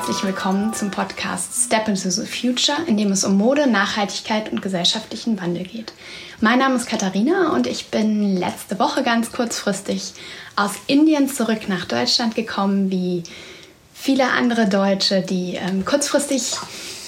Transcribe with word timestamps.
herzlich 0.00 0.24
willkommen 0.24 0.72
zum 0.72 0.90
Podcast 0.90 1.66
Step 1.66 1.86
into 1.86 2.08
the 2.08 2.24
Future, 2.24 2.78
in 2.86 2.96
dem 2.96 3.12
es 3.12 3.22
um 3.22 3.36
Mode, 3.36 3.66
Nachhaltigkeit 3.66 4.50
und 4.50 4.62
gesellschaftlichen 4.62 5.38
Wandel 5.38 5.64
geht. 5.64 5.92
Mein 6.40 6.58
Name 6.58 6.76
ist 6.76 6.88
Katharina 6.88 7.52
und 7.52 7.66
ich 7.66 7.88
bin 7.88 8.34
letzte 8.34 8.78
Woche 8.78 9.02
ganz 9.02 9.30
kurzfristig 9.30 10.14
aus 10.56 10.70
Indien 10.86 11.28
zurück 11.28 11.68
nach 11.68 11.84
Deutschland 11.84 12.34
gekommen, 12.34 12.90
wie 12.90 13.24
viele 13.92 14.30
andere 14.30 14.70
Deutsche, 14.70 15.20
die 15.20 15.56
ähm, 15.56 15.84
kurzfristig 15.84 16.54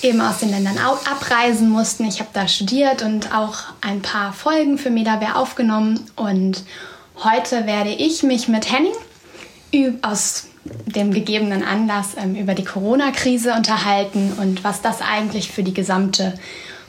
eben 0.02 0.20
aus 0.20 0.40
den 0.40 0.50
Ländern 0.50 0.76
abreisen 0.76 1.70
mussten. 1.70 2.04
Ich 2.04 2.20
habe 2.20 2.30
da 2.34 2.46
studiert 2.46 3.00
und 3.00 3.34
auch 3.34 3.56
ein 3.80 4.02
paar 4.02 4.34
Folgen 4.34 4.76
für 4.76 4.90
Medaware 4.90 5.36
aufgenommen 5.36 6.10
und 6.14 6.62
heute 7.24 7.64
werde 7.64 7.90
ich 7.90 8.22
mich 8.22 8.48
mit 8.48 8.70
Henning 8.70 9.96
aus 10.02 10.48
dem 10.64 11.12
gegebenen 11.12 11.64
Anlass 11.64 12.16
ähm, 12.16 12.34
über 12.34 12.54
die 12.54 12.64
Corona-Krise 12.64 13.54
unterhalten 13.54 14.32
und 14.40 14.64
was 14.64 14.80
das 14.80 15.00
eigentlich 15.00 15.50
für 15.50 15.62
die 15.62 15.74
gesamte 15.74 16.34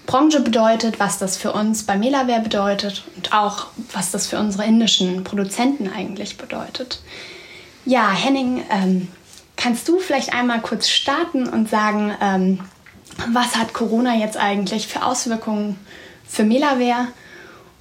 Branche 0.05 0.41
bedeutet, 0.41 0.99
was 0.99 1.17
das 1.17 1.37
für 1.37 1.53
uns 1.53 1.83
bei 1.83 1.97
Melaware 1.97 2.41
bedeutet 2.41 3.03
und 3.15 3.33
auch 3.33 3.67
was 3.93 4.11
das 4.11 4.27
für 4.27 4.37
unsere 4.37 4.65
indischen 4.65 5.23
Produzenten 5.23 5.89
eigentlich 5.89 6.37
bedeutet. 6.37 7.01
Ja, 7.85 8.11
Henning, 8.11 8.63
ähm, 8.69 9.07
kannst 9.55 9.87
du 9.87 9.99
vielleicht 9.99 10.33
einmal 10.33 10.61
kurz 10.61 10.89
starten 10.89 11.47
und 11.47 11.69
sagen, 11.69 12.13
ähm, 12.21 12.59
was 13.31 13.55
hat 13.55 13.73
Corona 13.73 14.15
jetzt 14.15 14.37
eigentlich 14.37 14.87
für 14.87 15.05
Auswirkungen 15.05 15.77
für 16.27 16.43
Melaware 16.43 17.07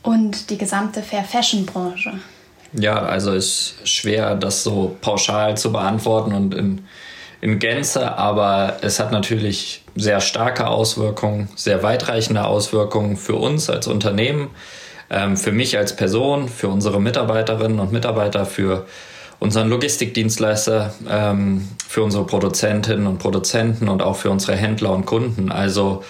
und 0.03 0.51
die 0.51 0.59
gesamte 0.59 1.03
Fair 1.03 1.25
Fashion 1.25 1.67
Branche? 1.67 2.21
Ja, 2.73 3.03
also 3.03 3.33
ist 3.33 3.77
schwer, 3.84 4.34
das 4.34 4.65
so 4.65 4.97
pauschal 5.01 5.56
zu 5.56 5.73
beantworten 5.73 6.33
und 6.33 6.55
in, 6.55 6.87
in 7.41 7.59
Gänze, 7.59 8.17
aber 8.17 8.78
es 8.81 8.98
hat 8.98 9.12
natürlich 9.12 9.84
sehr 9.95 10.20
starke 10.20 10.67
Auswirkungen, 10.69 11.48
sehr 11.55 11.83
weitreichende 11.83 12.45
Auswirkungen 12.45 13.17
für 13.17 13.34
uns 13.34 13.69
als 13.69 13.87
Unternehmen, 13.87 14.48
ähm, 15.11 15.37
für 15.37 15.53
mich 15.53 15.77
als 15.77 15.95
Person, 15.95 16.48
für 16.48 16.69
unsere 16.69 17.00
Mitarbeiterinnen 17.00 17.78
und 17.78 17.93
Mitarbeiter, 17.93 18.47
für 18.47 18.87
unseren 19.39 19.69
Logistikdienstleister, 19.69 20.95
ähm, 21.11 21.69
für 21.87 22.03
unsere 22.03 22.25
Produzentinnen 22.25 23.06
und 23.06 23.19
Produzenten 23.19 23.89
und 23.89 24.00
auch 24.00 24.17
für 24.17 24.31
unsere 24.31 24.56
Händler 24.56 24.93
und 24.93 25.05
Kunden. 25.05 25.53
Also 25.53 26.05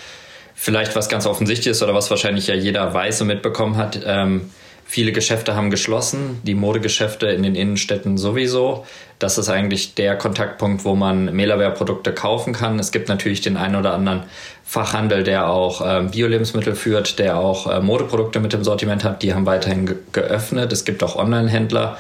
vielleicht 0.54 0.94
was 0.94 1.08
ganz 1.08 1.26
offensichtlich 1.26 1.68
ist 1.68 1.82
oder 1.82 1.94
was 1.94 2.10
wahrscheinlich 2.10 2.46
ja 2.46 2.54
jeder 2.54 2.94
weiß 2.94 3.22
und 3.22 3.28
mitbekommen 3.28 3.76
hat. 3.76 4.00
Ähm, 4.04 4.50
Viele 4.92 5.12
Geschäfte 5.12 5.54
haben 5.54 5.70
geschlossen, 5.70 6.42
die 6.42 6.52
Modegeschäfte 6.52 7.28
in 7.28 7.44
den 7.44 7.54
Innenstädten 7.54 8.18
sowieso. 8.18 8.84
Das 9.18 9.38
ist 9.38 9.48
eigentlich 9.48 9.94
der 9.94 10.18
Kontaktpunkt, 10.18 10.84
wo 10.84 10.94
man 10.94 11.34
Melaware-Produkte 11.34 12.12
kaufen 12.12 12.52
kann. 12.52 12.78
Es 12.78 12.92
gibt 12.92 13.08
natürlich 13.08 13.40
den 13.40 13.56
einen 13.56 13.76
oder 13.76 13.94
anderen 13.94 14.24
Fachhandel, 14.64 15.22
der 15.22 15.48
auch 15.48 15.80
äh, 15.80 16.02
Bio-Lebensmittel 16.10 16.74
führt, 16.74 17.18
der 17.18 17.38
auch 17.38 17.72
äh, 17.72 17.80
Modeprodukte 17.80 18.38
mit 18.38 18.52
im 18.52 18.64
Sortiment 18.64 19.02
hat. 19.02 19.22
Die 19.22 19.32
haben 19.32 19.46
weiterhin 19.46 19.86
ge 19.86 19.96
geöffnet. 20.12 20.70
Es 20.74 20.84
gibt 20.84 21.02
auch 21.02 21.16
Online-Händler, 21.16 21.96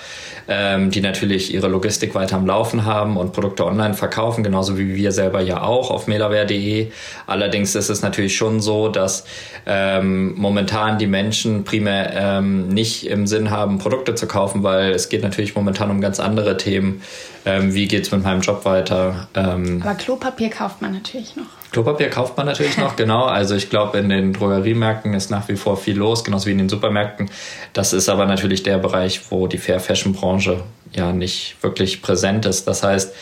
ähm, 0.48 0.90
die 0.90 1.00
natürlich 1.00 1.52
ihre 1.52 1.68
Logistik 1.68 2.14
weiter 2.14 2.36
am 2.36 2.46
Laufen 2.46 2.84
haben 2.84 3.16
und 3.16 3.32
Produkte 3.32 3.64
online 3.64 3.94
verkaufen, 3.94 4.42
genauso 4.42 4.78
wie 4.78 4.94
wir 4.94 5.12
selber 5.12 5.40
ja 5.40 5.62
auch 5.62 5.90
auf 5.90 6.06
melaware.de. 6.06 6.90
Allerdings 7.26 7.74
ist 7.74 7.88
es 7.88 8.02
natürlich 8.02 8.36
schon 8.36 8.60
so, 8.60 8.88
dass 8.88 9.24
ähm, 9.66 10.34
momentan 10.36 10.98
die 10.98 11.06
Menschen 11.06 11.64
primär 11.64 12.12
ähm, 12.14 12.68
nicht 12.68 13.06
im 13.06 13.26
Sinn 13.26 13.50
haben, 13.50 13.78
Produkte 13.78 14.14
zu 14.14 14.26
kaufen, 14.26 14.62
weil 14.62 14.92
es 14.92 15.08
geht 15.08 15.22
natürlich 15.22 15.54
momentan 15.54 15.90
um 15.90 16.00
ganz 16.00 16.20
andere 16.20 16.56
Themen. 16.56 17.02
Ähm, 17.44 17.74
wie 17.74 17.88
geht 17.88 18.04
es 18.04 18.12
mit 18.12 18.22
meinem 18.22 18.40
Job 18.40 18.64
weiter? 18.64 19.28
Ähm, 19.34 19.82
Aber 19.84 19.94
Klopapier 19.94 20.50
kauft 20.50 20.80
man 20.80 20.92
natürlich 20.92 21.34
noch. 21.36 21.46
Klopapier 21.72 22.10
kauft 22.10 22.36
man 22.36 22.46
natürlich 22.46 22.76
noch, 22.76 22.96
genau. 22.96 23.24
Also 23.24 23.54
ich 23.54 23.70
glaube, 23.70 23.98
in 23.98 24.08
den 24.08 24.32
Drogeriemärkten 24.32 25.14
ist 25.14 25.30
nach 25.30 25.48
wie 25.48 25.56
vor 25.56 25.76
viel 25.76 25.96
los, 25.96 26.22
genauso 26.22 26.46
wie 26.46 26.52
in 26.52 26.58
den 26.58 26.68
Supermärkten. 26.68 27.30
Das 27.72 27.92
ist 27.92 28.08
aber 28.08 28.26
natürlich 28.26 28.62
der 28.62 28.78
Bereich, 28.78 29.20
wo 29.30 29.46
die 29.46 29.58
Fair 29.58 29.80
Fashion 29.80 30.12
Branche 30.12 30.62
ja 30.94 31.12
nicht 31.12 31.56
wirklich 31.62 32.02
präsent 32.02 32.46
ist. 32.46 32.68
Das 32.68 32.82
heißt, 32.82 33.14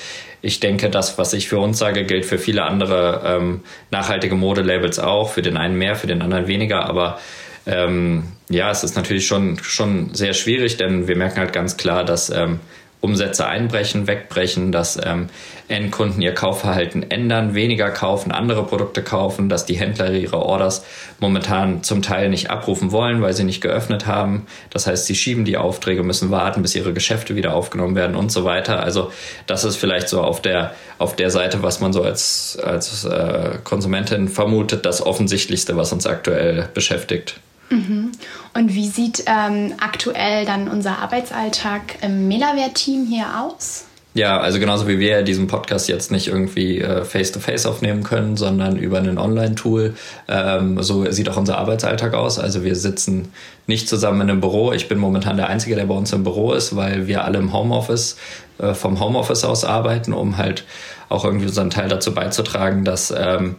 ich 0.42 0.60
denke, 0.60 0.90
das, 0.90 1.18
was 1.18 1.32
ich 1.32 1.48
für 1.48 1.58
uns 1.58 1.78
sage, 1.78 2.04
gilt 2.04 2.24
für 2.24 2.38
viele 2.38 2.64
andere 2.64 3.22
ähm, 3.24 3.60
nachhaltige 3.90 4.34
Modelabels 4.34 4.98
auch. 4.98 5.30
Für 5.30 5.42
den 5.42 5.56
einen 5.56 5.76
mehr, 5.76 5.96
für 5.96 6.06
den 6.06 6.22
anderen 6.22 6.46
weniger. 6.46 6.86
Aber 6.86 7.18
ähm, 7.66 8.24
ja, 8.48 8.70
es 8.70 8.82
ist 8.82 8.96
natürlich 8.96 9.26
schon, 9.26 9.58
schon 9.62 10.14
sehr 10.14 10.32
schwierig, 10.32 10.76
denn 10.76 11.08
wir 11.08 11.16
merken 11.16 11.38
halt 11.38 11.52
ganz 11.52 11.76
klar, 11.76 12.04
dass 12.04 12.30
ähm, 12.30 12.58
Umsätze 13.00 13.46
einbrechen, 13.46 14.06
wegbrechen, 14.06 14.72
dass 14.72 14.98
ähm, 15.02 15.28
Endkunden 15.68 16.20
ihr 16.20 16.34
Kaufverhalten 16.34 17.10
ändern, 17.10 17.54
weniger 17.54 17.90
kaufen, 17.90 18.30
andere 18.30 18.64
Produkte 18.64 19.02
kaufen, 19.02 19.48
dass 19.48 19.64
die 19.64 19.74
Händler 19.74 20.12
ihre 20.12 20.38
Orders 20.44 20.84
momentan 21.18 21.82
zum 21.82 22.02
Teil 22.02 22.28
nicht 22.28 22.50
abrufen 22.50 22.92
wollen, 22.92 23.22
weil 23.22 23.32
sie 23.32 23.44
nicht 23.44 23.60
geöffnet 23.60 24.06
haben. 24.06 24.46
Das 24.68 24.86
heißt, 24.86 25.06
sie 25.06 25.14
schieben 25.14 25.44
die 25.44 25.56
Aufträge, 25.56 26.02
müssen 26.02 26.30
warten, 26.30 26.60
bis 26.60 26.74
ihre 26.74 26.92
Geschäfte 26.92 27.36
wieder 27.36 27.54
aufgenommen 27.54 27.94
werden 27.94 28.16
und 28.16 28.30
so 28.30 28.44
weiter. 28.44 28.82
Also 28.82 29.12
das 29.46 29.64
ist 29.64 29.76
vielleicht 29.76 30.08
so 30.08 30.20
auf 30.20 30.42
der, 30.42 30.74
auf 30.98 31.16
der 31.16 31.30
Seite, 31.30 31.62
was 31.62 31.80
man 31.80 31.92
so 31.92 32.02
als, 32.02 32.58
als 32.62 33.04
äh, 33.04 33.58
Konsumentin 33.64 34.28
vermutet, 34.28 34.84
das 34.84 35.04
Offensichtlichste, 35.04 35.76
was 35.76 35.92
uns 35.92 36.06
aktuell 36.06 36.68
beschäftigt. 36.74 37.40
Mhm. 37.70 38.12
Und 38.54 38.74
wie 38.74 38.88
sieht 38.88 39.24
ähm, 39.26 39.74
aktuell 39.80 40.44
dann 40.44 40.68
unser 40.68 40.98
Arbeitsalltag 40.98 42.02
im 42.02 42.28
Melaware-Team 42.28 43.06
hier 43.06 43.26
aus? 43.40 43.84
Ja, 44.12 44.40
also 44.40 44.58
genauso 44.58 44.88
wie 44.88 44.98
wir 44.98 45.22
diesen 45.22 45.46
Podcast 45.46 45.88
jetzt 45.88 46.10
nicht 46.10 46.26
irgendwie 46.26 46.80
äh, 46.80 47.04
face-to-face 47.04 47.64
-face 47.64 47.68
aufnehmen 47.68 48.02
können, 48.02 48.36
sondern 48.36 48.76
über 48.76 48.98
ein 48.98 49.18
Online-Tool. 49.18 49.94
Ähm, 50.26 50.82
so 50.82 51.08
sieht 51.12 51.28
auch 51.28 51.36
unser 51.36 51.58
Arbeitsalltag 51.58 52.14
aus. 52.14 52.40
Also 52.40 52.64
wir 52.64 52.74
sitzen 52.74 53.32
nicht 53.68 53.88
zusammen 53.88 54.22
in 54.22 54.30
einem 54.30 54.40
Büro. 54.40 54.72
Ich 54.72 54.88
bin 54.88 54.98
momentan 54.98 55.36
der 55.36 55.48
Einzige, 55.48 55.76
der 55.76 55.86
bei 55.86 55.94
uns 55.94 56.12
im 56.12 56.24
Büro 56.24 56.52
ist, 56.52 56.74
weil 56.74 57.06
wir 57.06 57.24
alle 57.24 57.38
im 57.38 57.52
Homeoffice, 57.52 58.16
äh, 58.58 58.74
vom 58.74 58.98
Homeoffice 58.98 59.44
aus 59.44 59.64
arbeiten, 59.64 60.12
um 60.12 60.38
halt 60.38 60.64
auch 61.10 61.24
irgendwie 61.24 61.46
unseren 61.46 61.70
Teil 61.70 61.88
dazu 61.88 62.14
beizutragen, 62.14 62.84
dass 62.84 63.12
ähm, 63.14 63.56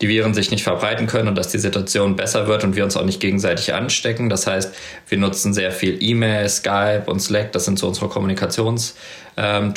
die 0.00 0.08
Viren 0.08 0.32
sich 0.32 0.50
nicht 0.50 0.64
verbreiten 0.64 1.06
können 1.06 1.28
und 1.28 1.36
dass 1.36 1.48
die 1.48 1.58
Situation 1.58 2.16
besser 2.16 2.48
wird 2.48 2.64
und 2.64 2.76
wir 2.76 2.82
uns 2.82 2.96
auch 2.96 3.04
nicht 3.04 3.20
gegenseitig 3.20 3.74
anstecken. 3.74 4.30
Das 4.30 4.46
heißt, 4.46 4.74
wir 5.08 5.18
nutzen 5.18 5.52
sehr 5.52 5.70
viel 5.70 6.02
E-Mail, 6.02 6.48
Skype 6.48 7.04
und 7.06 7.20
Slack, 7.20 7.52
das 7.52 7.66
sind 7.66 7.78
so 7.78 7.86
unsere 7.86 8.06
Kommunikations- 8.06 8.94
ähm, 9.36 9.74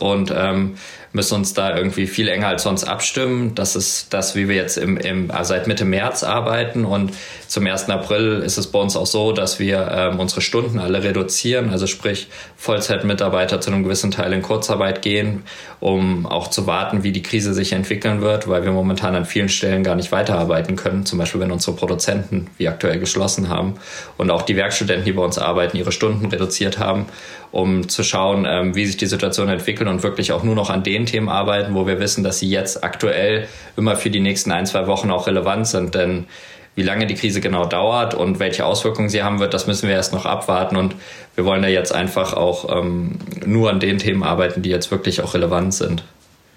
und 0.00 0.34
ähm, 0.36 0.74
müssen 1.14 1.36
uns 1.36 1.54
da 1.54 1.76
irgendwie 1.76 2.08
viel 2.08 2.28
enger 2.28 2.48
als 2.48 2.64
sonst 2.64 2.84
abstimmen. 2.84 3.54
Das 3.54 3.76
ist 3.76 4.12
das, 4.12 4.34
wie 4.34 4.48
wir 4.48 4.56
jetzt 4.56 4.76
im, 4.76 4.96
im, 4.96 5.30
also 5.30 5.50
seit 5.50 5.68
Mitte 5.68 5.84
März 5.84 6.24
arbeiten 6.24 6.84
und 6.84 7.12
zum 7.46 7.64
1. 7.64 7.88
April 7.88 8.42
ist 8.44 8.58
es 8.58 8.66
bei 8.66 8.80
uns 8.80 8.96
auch 8.96 9.06
so, 9.06 9.30
dass 9.30 9.60
wir 9.60 9.88
ähm, 9.92 10.18
unsere 10.18 10.40
Stunden 10.40 10.80
alle 10.80 11.04
reduzieren, 11.04 11.70
also 11.70 11.86
sprich 11.86 12.26
Vollzeitmitarbeiter 12.56 13.60
zu 13.60 13.70
einem 13.70 13.84
gewissen 13.84 14.10
Teil 14.10 14.32
in 14.32 14.42
Kurzarbeit 14.42 15.02
gehen, 15.02 15.44
um 15.78 16.26
auch 16.26 16.48
zu 16.48 16.66
warten, 16.66 17.04
wie 17.04 17.12
die 17.12 17.22
Krise 17.22 17.54
sich 17.54 17.72
entwickeln 17.72 18.20
wird, 18.20 18.48
weil 18.48 18.64
wir 18.64 18.72
momentan 18.72 19.14
an 19.14 19.24
vielen 19.24 19.48
Stellen 19.48 19.84
gar 19.84 19.94
nicht 19.94 20.10
weiterarbeiten 20.10 20.74
können, 20.74 21.06
zum 21.06 21.20
Beispiel 21.20 21.40
wenn 21.40 21.52
unsere 21.52 21.76
Produzenten 21.76 22.48
wie 22.58 22.66
aktuell 22.66 22.98
geschlossen 22.98 23.48
haben 23.48 23.74
und 24.16 24.32
auch 24.32 24.42
die 24.42 24.56
Werkstudenten, 24.56 25.04
die 25.04 25.12
bei 25.12 25.22
uns 25.22 25.38
arbeiten, 25.38 25.76
ihre 25.76 25.92
Stunden 25.92 26.26
reduziert 26.26 26.80
haben, 26.80 27.06
um 27.52 27.88
zu 27.88 28.02
schauen, 28.02 28.46
ähm, 28.48 28.74
wie 28.74 28.84
sich 28.84 28.96
die 28.96 29.06
Situation 29.06 29.48
entwickelt 29.48 29.88
und 29.88 30.02
wirklich 30.02 30.32
auch 30.32 30.42
nur 30.42 30.56
noch 30.56 30.70
an 30.70 30.82
den 30.82 31.03
Themen 31.06 31.28
arbeiten, 31.28 31.74
wo 31.74 31.86
wir 31.86 32.00
wissen, 32.00 32.24
dass 32.24 32.38
sie 32.38 32.48
jetzt 32.48 32.84
aktuell 32.84 33.46
immer 33.76 33.96
für 33.96 34.10
die 34.10 34.20
nächsten 34.20 34.52
ein, 34.52 34.66
zwei 34.66 34.86
Wochen 34.86 35.10
auch 35.10 35.26
relevant 35.26 35.66
sind. 35.66 35.94
Denn 35.94 36.26
wie 36.74 36.82
lange 36.82 37.06
die 37.06 37.14
Krise 37.14 37.40
genau 37.40 37.66
dauert 37.66 38.14
und 38.14 38.38
welche 38.40 38.64
Auswirkungen 38.64 39.08
sie 39.08 39.22
haben 39.22 39.38
wird, 39.38 39.54
das 39.54 39.66
müssen 39.66 39.88
wir 39.88 39.94
erst 39.94 40.12
noch 40.12 40.26
abwarten. 40.26 40.76
Und 40.76 40.96
wir 41.34 41.44
wollen 41.44 41.62
da 41.62 41.68
jetzt 41.68 41.94
einfach 41.94 42.32
auch 42.34 42.76
ähm, 42.76 43.18
nur 43.44 43.70
an 43.70 43.80
den 43.80 43.98
Themen 43.98 44.22
arbeiten, 44.22 44.62
die 44.62 44.70
jetzt 44.70 44.90
wirklich 44.90 45.20
auch 45.20 45.34
relevant 45.34 45.74
sind. 45.74 46.02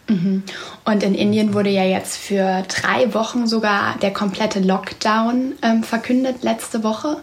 Mhm. 0.07 0.43
Und 0.85 1.03
in 1.03 1.15
Indien 1.15 1.53
wurde 1.53 1.69
ja 1.69 1.83
jetzt 1.83 2.17
für 2.17 2.63
drei 2.67 3.13
Wochen 3.13 3.45
sogar 3.45 3.97
der 4.01 4.11
komplette 4.11 4.59
Lockdown 4.59 5.53
ähm, 5.61 5.83
verkündet 5.83 6.43
letzte 6.43 6.83
Woche. 6.83 7.17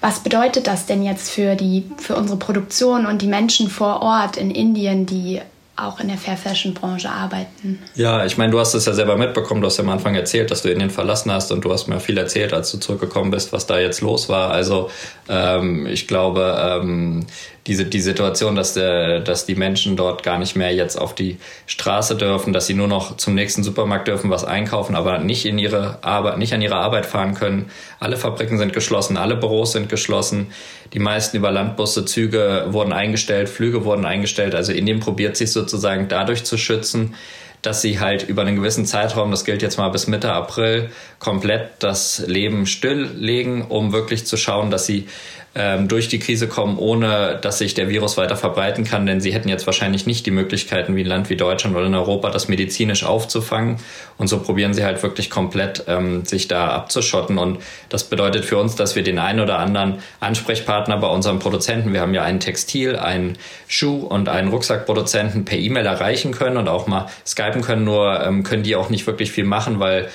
Was 0.00 0.20
bedeutet 0.20 0.66
das 0.66 0.86
denn 0.86 1.02
jetzt 1.02 1.30
für, 1.30 1.56
die, 1.56 1.84
für 1.96 2.14
unsere 2.16 2.38
Produktion 2.38 3.06
und 3.06 3.22
die 3.22 3.26
Menschen 3.26 3.70
vor 3.70 4.02
Ort 4.02 4.36
in 4.36 4.50
Indien, 4.50 5.06
die 5.06 5.40
auch 5.76 5.98
in 5.98 6.08
der 6.08 6.16
Fair 6.16 6.36
Fashion 6.36 6.72
Branche 6.72 7.10
arbeiten. 7.10 7.82
Ja, 7.96 8.24
ich 8.24 8.38
meine, 8.38 8.52
du 8.52 8.60
hast 8.60 8.74
es 8.74 8.86
ja 8.86 8.92
selber 8.92 9.16
mitbekommen, 9.16 9.60
du 9.60 9.66
hast 9.66 9.76
ja 9.76 9.82
am 9.82 9.90
Anfang 9.90 10.14
erzählt, 10.14 10.50
dass 10.50 10.62
du 10.62 10.70
Indien 10.70 10.90
verlassen 10.90 11.32
hast 11.32 11.50
und 11.50 11.64
du 11.64 11.72
hast 11.72 11.88
mir 11.88 11.98
viel 11.98 12.16
erzählt, 12.16 12.52
als 12.52 12.70
du 12.70 12.78
zurückgekommen 12.78 13.32
bist, 13.32 13.52
was 13.52 13.66
da 13.66 13.78
jetzt 13.78 14.00
los 14.00 14.28
war. 14.28 14.50
Also 14.50 14.90
ähm, 15.28 15.86
ich 15.86 16.06
glaube, 16.06 16.56
ähm, 16.60 17.26
diese 17.66 17.86
die 17.86 18.00
Situation, 18.00 18.54
dass 18.54 18.74
der, 18.74 19.20
dass 19.20 19.46
die 19.46 19.54
Menschen 19.54 19.96
dort 19.96 20.22
gar 20.22 20.38
nicht 20.38 20.54
mehr 20.54 20.72
jetzt 20.72 20.96
auf 20.96 21.14
die 21.14 21.38
Straße 21.66 22.14
dürfen, 22.16 22.52
dass 22.52 22.66
sie 22.66 22.74
nur 22.74 22.88
noch 22.88 23.16
zum 23.16 23.34
nächsten 23.34 23.62
Supermarkt 23.62 24.06
dürfen, 24.06 24.30
was 24.30 24.44
einkaufen, 24.44 24.94
aber 24.94 25.18
nicht 25.18 25.46
in 25.46 25.58
ihre 25.58 25.98
Arbeit, 26.02 26.38
nicht 26.38 26.52
an 26.52 26.62
ihre 26.62 26.76
Arbeit 26.76 27.06
fahren 27.06 27.34
können. 27.34 27.70
Alle 28.04 28.18
Fabriken 28.18 28.58
sind 28.58 28.74
geschlossen, 28.74 29.16
alle 29.16 29.34
Büros 29.34 29.72
sind 29.72 29.88
geschlossen. 29.88 30.48
Die 30.92 30.98
meisten 30.98 31.38
über 31.38 31.50
Landbusse, 31.50 32.04
Züge 32.04 32.66
wurden 32.68 32.92
eingestellt, 32.92 33.48
Flüge 33.48 33.86
wurden 33.86 34.04
eingestellt. 34.04 34.54
Also 34.54 34.72
Indien 34.72 35.00
probiert 35.00 35.38
sich 35.38 35.52
sozusagen 35.52 36.06
dadurch 36.08 36.44
zu 36.44 36.58
schützen, 36.58 37.14
dass 37.62 37.80
sie 37.80 38.00
halt 38.00 38.28
über 38.28 38.42
einen 38.42 38.56
gewissen 38.56 38.84
Zeitraum, 38.84 39.30
das 39.30 39.46
gilt 39.46 39.62
jetzt 39.62 39.78
mal 39.78 39.88
bis 39.88 40.06
Mitte 40.06 40.30
April, 40.30 40.90
komplett 41.18 41.70
das 41.78 42.22
Leben 42.26 42.66
stilllegen, 42.66 43.62
um 43.62 43.94
wirklich 43.94 44.26
zu 44.26 44.36
schauen, 44.36 44.70
dass 44.70 44.84
sie 44.84 45.08
ähm, 45.56 45.86
durch 45.86 46.08
die 46.08 46.18
Krise 46.18 46.48
kommen, 46.48 46.78
ohne 46.78 47.38
dass 47.40 47.58
sich 47.58 47.74
der 47.74 47.88
Virus 47.88 48.16
weiter 48.16 48.36
verbreiten 48.36 48.84
kann, 48.84 49.06
denn 49.06 49.20
sie 49.20 49.32
hätten 49.32 49.48
jetzt 49.48 49.66
wahrscheinlich 49.66 50.04
nicht 50.04 50.26
die 50.26 50.32
Möglichkeiten, 50.32 50.96
wie 50.96 51.02
ein 51.02 51.06
Land 51.06 51.30
wie 51.30 51.36
Deutschland 51.36 51.76
oder 51.76 51.86
in 51.86 51.94
Europa, 51.94 52.30
das 52.30 52.48
medizinisch 52.48 53.04
aufzufangen. 53.04 53.76
Und 54.18 54.26
so 54.26 54.40
probieren 54.40 54.74
sie 54.74 54.84
halt 54.84 55.02
wirklich 55.02 55.30
komplett, 55.30 55.84
ähm, 55.86 56.24
sich 56.24 56.48
da 56.48 56.68
abzuschotten. 56.68 57.38
Und 57.38 57.58
das 57.88 58.04
bedeutet 58.04 58.44
für 58.44 58.58
uns, 58.58 58.74
dass 58.74 58.96
wir 58.96 59.04
den 59.04 59.18
einen 59.18 59.40
oder 59.40 59.58
anderen 59.58 60.00
Ansprechpartner 60.20 60.96
bei 60.98 61.08
unserem 61.08 61.38
Produzenten, 61.38 61.92
wir 61.92 62.00
haben 62.00 62.14
ja 62.14 62.22
einen 62.22 62.40
Textil, 62.40 62.96
einen 62.96 63.38
Schuh 63.68 63.98
und 64.00 64.28
einen 64.28 64.48
Rucksackproduzenten 64.48 65.44
per 65.44 65.58
E-Mail 65.58 65.86
erreichen 65.86 66.32
können 66.32 66.56
und 66.56 66.68
auch 66.68 66.86
mal 66.88 67.06
skypen 67.24 67.62
können, 67.62 67.84
nur 67.84 68.24
ähm, 68.24 68.42
können 68.42 68.64
die 68.64 68.74
auch 68.74 68.90
nicht 68.90 69.06
wirklich 69.06 69.30
viel 69.30 69.44
machen, 69.44 69.78
weil 69.78 70.08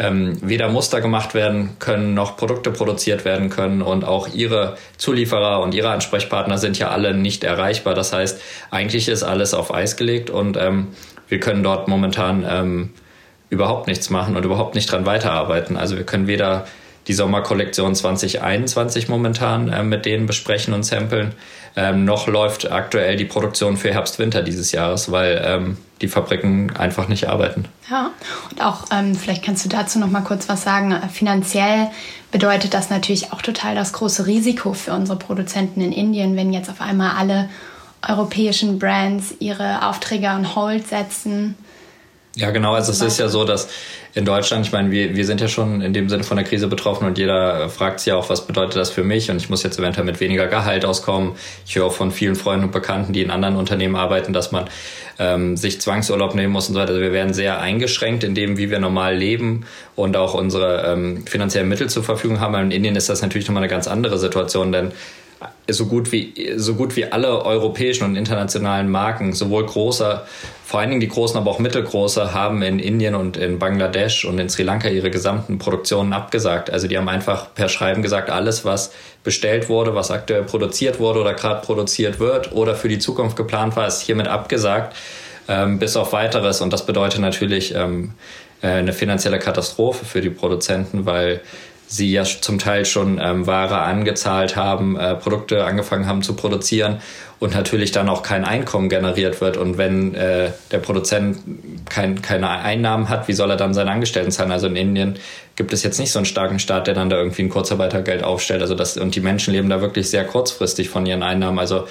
ähm, 0.00 0.38
weder 0.40 0.68
Muster 0.68 1.00
gemacht 1.00 1.34
werden 1.34 1.76
können, 1.78 2.14
noch 2.14 2.36
Produkte 2.36 2.70
produziert 2.70 3.24
werden 3.26 3.50
können 3.50 3.82
und 3.82 4.04
auch 4.04 4.28
ihre 4.32 4.76
Zulieferer 4.96 5.60
und 5.60 5.74
ihre 5.74 5.90
Ansprechpartner 5.90 6.56
sind 6.56 6.78
ja 6.78 6.88
alle 6.88 7.14
nicht 7.14 7.44
erreichbar. 7.44 7.94
Das 7.94 8.12
heißt, 8.12 8.40
eigentlich 8.70 9.08
ist 9.08 9.22
alles 9.22 9.52
auf 9.52 9.72
Eis 9.72 9.96
gelegt 9.96 10.30
und 10.30 10.56
ähm, 10.56 10.88
wir 11.28 11.38
können 11.38 11.62
dort 11.62 11.86
momentan 11.86 12.46
ähm, 12.48 12.90
überhaupt 13.50 13.88
nichts 13.88 14.08
machen 14.08 14.36
und 14.36 14.44
überhaupt 14.44 14.74
nicht 14.74 14.90
dran 14.90 15.04
weiterarbeiten. 15.04 15.76
Also 15.76 15.96
wir 15.96 16.04
können 16.04 16.26
weder 16.26 16.66
die 17.06 17.12
Sommerkollektion 17.12 17.94
2021 17.94 19.08
momentan 19.08 19.68
äh, 19.68 19.82
mit 19.82 20.06
denen 20.06 20.26
besprechen 20.26 20.74
und 20.74 20.84
samplen. 20.84 21.32
Ähm, 21.76 22.04
noch 22.04 22.26
läuft 22.26 22.70
aktuell 22.70 23.16
die 23.16 23.24
Produktion 23.24 23.76
für 23.76 23.92
Herbst-Winter 23.92 24.42
dieses 24.42 24.72
Jahres, 24.72 25.10
weil 25.10 25.40
ähm, 25.44 25.76
die 26.00 26.08
Fabriken 26.08 26.76
einfach 26.76 27.08
nicht 27.08 27.28
arbeiten. 27.28 27.66
Ja, 27.88 28.10
und 28.50 28.62
auch 28.62 28.84
ähm, 28.90 29.14
vielleicht 29.14 29.44
kannst 29.44 29.64
du 29.64 29.68
dazu 29.68 29.98
noch 29.98 30.10
mal 30.10 30.22
kurz 30.22 30.48
was 30.48 30.62
sagen. 30.62 30.94
Finanziell 31.12 31.88
bedeutet 32.32 32.74
das 32.74 32.90
natürlich 32.90 33.32
auch 33.32 33.42
total 33.42 33.74
das 33.74 33.92
große 33.92 34.26
Risiko 34.26 34.72
für 34.72 34.92
unsere 34.92 35.18
Produzenten 35.18 35.80
in 35.80 35.92
Indien, 35.92 36.36
wenn 36.36 36.52
jetzt 36.52 36.70
auf 36.70 36.80
einmal 36.80 37.16
alle 37.16 37.48
europäischen 38.06 38.78
Brands 38.78 39.34
ihre 39.40 39.86
Aufträge 39.86 40.28
on 40.28 40.54
Hold 40.54 40.88
setzen. 40.88 41.56
Ja, 42.40 42.50
genau. 42.52 42.72
Also 42.72 42.90
es 42.90 43.02
ist 43.02 43.18
ja 43.18 43.28
so, 43.28 43.44
dass 43.44 43.68
in 44.14 44.24
Deutschland, 44.24 44.64
ich 44.64 44.72
meine, 44.72 44.90
wir, 44.90 45.14
wir 45.14 45.26
sind 45.26 45.42
ja 45.42 45.48
schon 45.48 45.82
in 45.82 45.92
dem 45.92 46.08
Sinne 46.08 46.24
von 46.24 46.38
der 46.38 46.46
Krise 46.46 46.68
betroffen 46.68 47.06
und 47.06 47.18
jeder 47.18 47.68
fragt 47.68 48.00
sich 48.00 48.06
ja 48.06 48.16
auch, 48.16 48.30
was 48.30 48.46
bedeutet 48.46 48.76
das 48.76 48.88
für 48.88 49.04
mich? 49.04 49.30
Und 49.30 49.36
ich 49.36 49.50
muss 49.50 49.62
jetzt 49.62 49.78
eventuell 49.78 50.06
mit 50.06 50.20
weniger 50.20 50.46
Gehalt 50.46 50.86
auskommen. 50.86 51.32
Ich 51.66 51.76
höre 51.76 51.84
auch 51.84 51.92
von 51.92 52.10
vielen 52.10 52.36
Freunden 52.36 52.64
und 52.64 52.72
Bekannten, 52.72 53.12
die 53.12 53.20
in 53.20 53.30
anderen 53.30 53.56
Unternehmen 53.56 53.94
arbeiten, 53.94 54.32
dass 54.32 54.52
man 54.52 54.70
ähm, 55.18 55.58
sich 55.58 55.82
Zwangsurlaub 55.82 56.34
nehmen 56.34 56.50
muss 56.50 56.68
und 56.68 56.74
so 56.74 56.80
weiter. 56.80 56.92
Also 56.92 57.02
wir 57.02 57.12
werden 57.12 57.34
sehr 57.34 57.60
eingeschränkt 57.60 58.24
in 58.24 58.34
dem, 58.34 58.56
wie 58.56 58.70
wir 58.70 58.78
normal 58.78 59.14
leben 59.14 59.66
und 59.94 60.16
auch 60.16 60.32
unsere 60.32 60.90
ähm, 60.90 61.26
finanziellen 61.26 61.68
Mittel 61.68 61.90
zur 61.90 62.04
Verfügung 62.04 62.40
haben. 62.40 62.54
In 62.54 62.70
Indien 62.70 62.96
ist 62.96 63.10
das 63.10 63.20
natürlich 63.20 63.46
nochmal 63.48 63.64
eine 63.64 63.70
ganz 63.70 63.86
andere 63.86 64.18
Situation, 64.18 64.72
denn 64.72 64.92
so 65.68 65.86
gut 65.86 66.12
wie 66.12 66.52
so 66.56 66.74
gut 66.74 66.96
wie 66.96 67.10
alle 67.10 67.44
europäischen 67.44 68.04
und 68.04 68.16
internationalen 68.16 68.90
Marken, 68.90 69.32
sowohl 69.32 69.64
große, 69.64 70.22
vor 70.64 70.80
allen 70.80 70.90
Dingen 70.90 71.00
die 71.00 71.08
großen, 71.08 71.36
aber 71.36 71.50
auch 71.50 71.58
mittelgroße, 71.58 72.34
haben 72.34 72.62
in 72.62 72.78
Indien 72.78 73.14
und 73.14 73.36
in 73.36 73.58
Bangladesch 73.58 74.24
und 74.24 74.38
in 74.38 74.48
Sri 74.48 74.62
Lanka 74.62 74.88
ihre 74.88 75.10
gesamten 75.10 75.58
Produktionen 75.58 76.12
abgesagt. 76.12 76.70
Also 76.70 76.88
die 76.88 76.98
haben 76.98 77.08
einfach 77.08 77.54
per 77.54 77.68
Schreiben 77.68 78.02
gesagt, 78.02 78.30
alles, 78.30 78.64
was 78.64 78.92
bestellt 79.24 79.68
wurde, 79.68 79.94
was 79.94 80.10
aktuell 80.10 80.44
produziert 80.44 80.98
wurde 80.98 81.20
oder 81.20 81.34
gerade 81.34 81.64
produziert 81.64 82.20
wird 82.20 82.52
oder 82.52 82.74
für 82.74 82.88
die 82.88 82.98
Zukunft 82.98 83.36
geplant 83.36 83.76
war, 83.76 83.86
ist 83.86 84.02
hiermit 84.02 84.28
abgesagt, 84.28 84.94
ähm, 85.48 85.78
bis 85.78 85.96
auf 85.96 86.12
weiteres. 86.12 86.60
Und 86.60 86.72
das 86.72 86.84
bedeutet 86.86 87.20
natürlich 87.20 87.74
ähm, 87.74 88.14
äh, 88.62 88.68
eine 88.68 88.92
finanzielle 88.92 89.38
Katastrophe 89.38 90.04
für 90.04 90.20
die 90.20 90.30
Produzenten, 90.30 91.06
weil 91.06 91.40
sie 91.90 92.12
ja 92.12 92.22
zum 92.22 92.60
Teil 92.60 92.84
schon 92.86 93.20
ähm, 93.20 93.48
Ware 93.48 93.78
angezahlt 93.78 94.54
haben, 94.54 94.96
äh, 94.96 95.16
Produkte 95.16 95.64
angefangen 95.64 96.06
haben 96.06 96.22
zu 96.22 96.34
produzieren 96.34 97.00
und 97.40 97.52
natürlich 97.52 97.90
dann 97.90 98.08
auch 98.08 98.22
kein 98.22 98.44
Einkommen 98.44 98.88
generiert 98.88 99.40
wird. 99.40 99.56
Und 99.56 99.76
wenn 99.76 100.14
äh, 100.14 100.50
der 100.70 100.78
Produzent 100.78 101.38
kein, 101.88 102.22
keine 102.22 102.48
Einnahmen 102.48 103.08
hat, 103.08 103.26
wie 103.26 103.32
soll 103.32 103.50
er 103.50 103.56
dann 103.56 103.74
seine 103.74 103.90
Angestellten 103.90 104.30
zahlen? 104.30 104.52
Also 104.52 104.68
in 104.68 104.76
Indien 104.76 105.18
gibt 105.56 105.72
es 105.72 105.82
jetzt 105.82 105.98
nicht 105.98 106.12
so 106.12 106.20
einen 106.20 106.26
starken 106.26 106.60
Staat, 106.60 106.86
der 106.86 106.94
dann 106.94 107.10
da 107.10 107.16
irgendwie 107.16 107.42
ein 107.42 107.48
Kurzarbeitergeld 107.48 108.22
aufstellt. 108.22 108.62
Also 108.62 108.76
das, 108.76 108.96
und 108.96 109.16
die 109.16 109.20
Menschen 109.20 109.52
leben 109.52 109.68
da 109.68 109.80
wirklich 109.80 110.08
sehr 110.10 110.24
kurzfristig 110.24 110.90
von 110.90 111.04
ihren 111.06 111.24
Einnahmen. 111.24 111.58
Also 111.58 111.88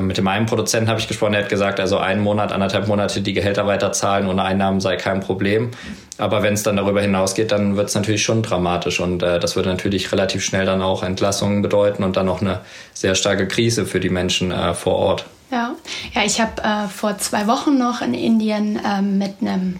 mit 0.00 0.16
dem 0.16 0.26
einen 0.26 0.46
Produzenten 0.46 0.88
habe 0.88 1.00
ich 1.00 1.06
gesprochen, 1.06 1.32
der 1.32 1.42
hat 1.42 1.50
gesagt, 1.50 1.80
also 1.80 1.98
einen 1.98 2.22
Monat, 2.22 2.50
anderthalb 2.50 2.88
Monate 2.88 3.20
die 3.20 3.34
Gehälter 3.34 3.66
weiterzahlen 3.66 4.26
ohne 4.26 4.42
Einnahmen 4.42 4.80
sei 4.80 4.96
kein 4.96 5.20
Problem. 5.20 5.70
Aber 6.18 6.42
wenn 6.42 6.54
es 6.54 6.62
dann 6.62 6.76
darüber 6.76 7.02
hinausgeht, 7.02 7.52
dann 7.52 7.76
wird 7.76 7.90
es 7.90 7.94
natürlich 7.94 8.22
schon 8.22 8.42
dramatisch 8.42 9.00
und 9.00 9.22
äh, 9.22 9.38
das 9.38 9.54
würde 9.54 9.68
natürlich 9.68 10.10
relativ 10.12 10.42
schnell 10.42 10.64
dann 10.64 10.80
auch 10.80 11.02
Entlassungen 11.02 11.60
bedeuten 11.60 12.04
und 12.04 12.16
dann 12.16 12.28
auch 12.28 12.40
eine 12.40 12.60
sehr 12.94 13.14
starke 13.14 13.46
Krise 13.46 13.84
für 13.84 14.00
die 14.00 14.08
Menschen 14.08 14.50
äh, 14.50 14.72
vor 14.72 14.94
Ort. 14.94 15.26
Ja, 15.50 15.74
ja 16.14 16.22
ich 16.24 16.40
habe 16.40 16.62
äh, 16.62 16.88
vor 16.88 17.18
zwei 17.18 17.46
Wochen 17.46 17.78
noch 17.78 18.00
in 18.00 18.14
Indien 18.14 18.80
ähm, 18.84 19.18
mit 19.18 19.34
einem 19.40 19.76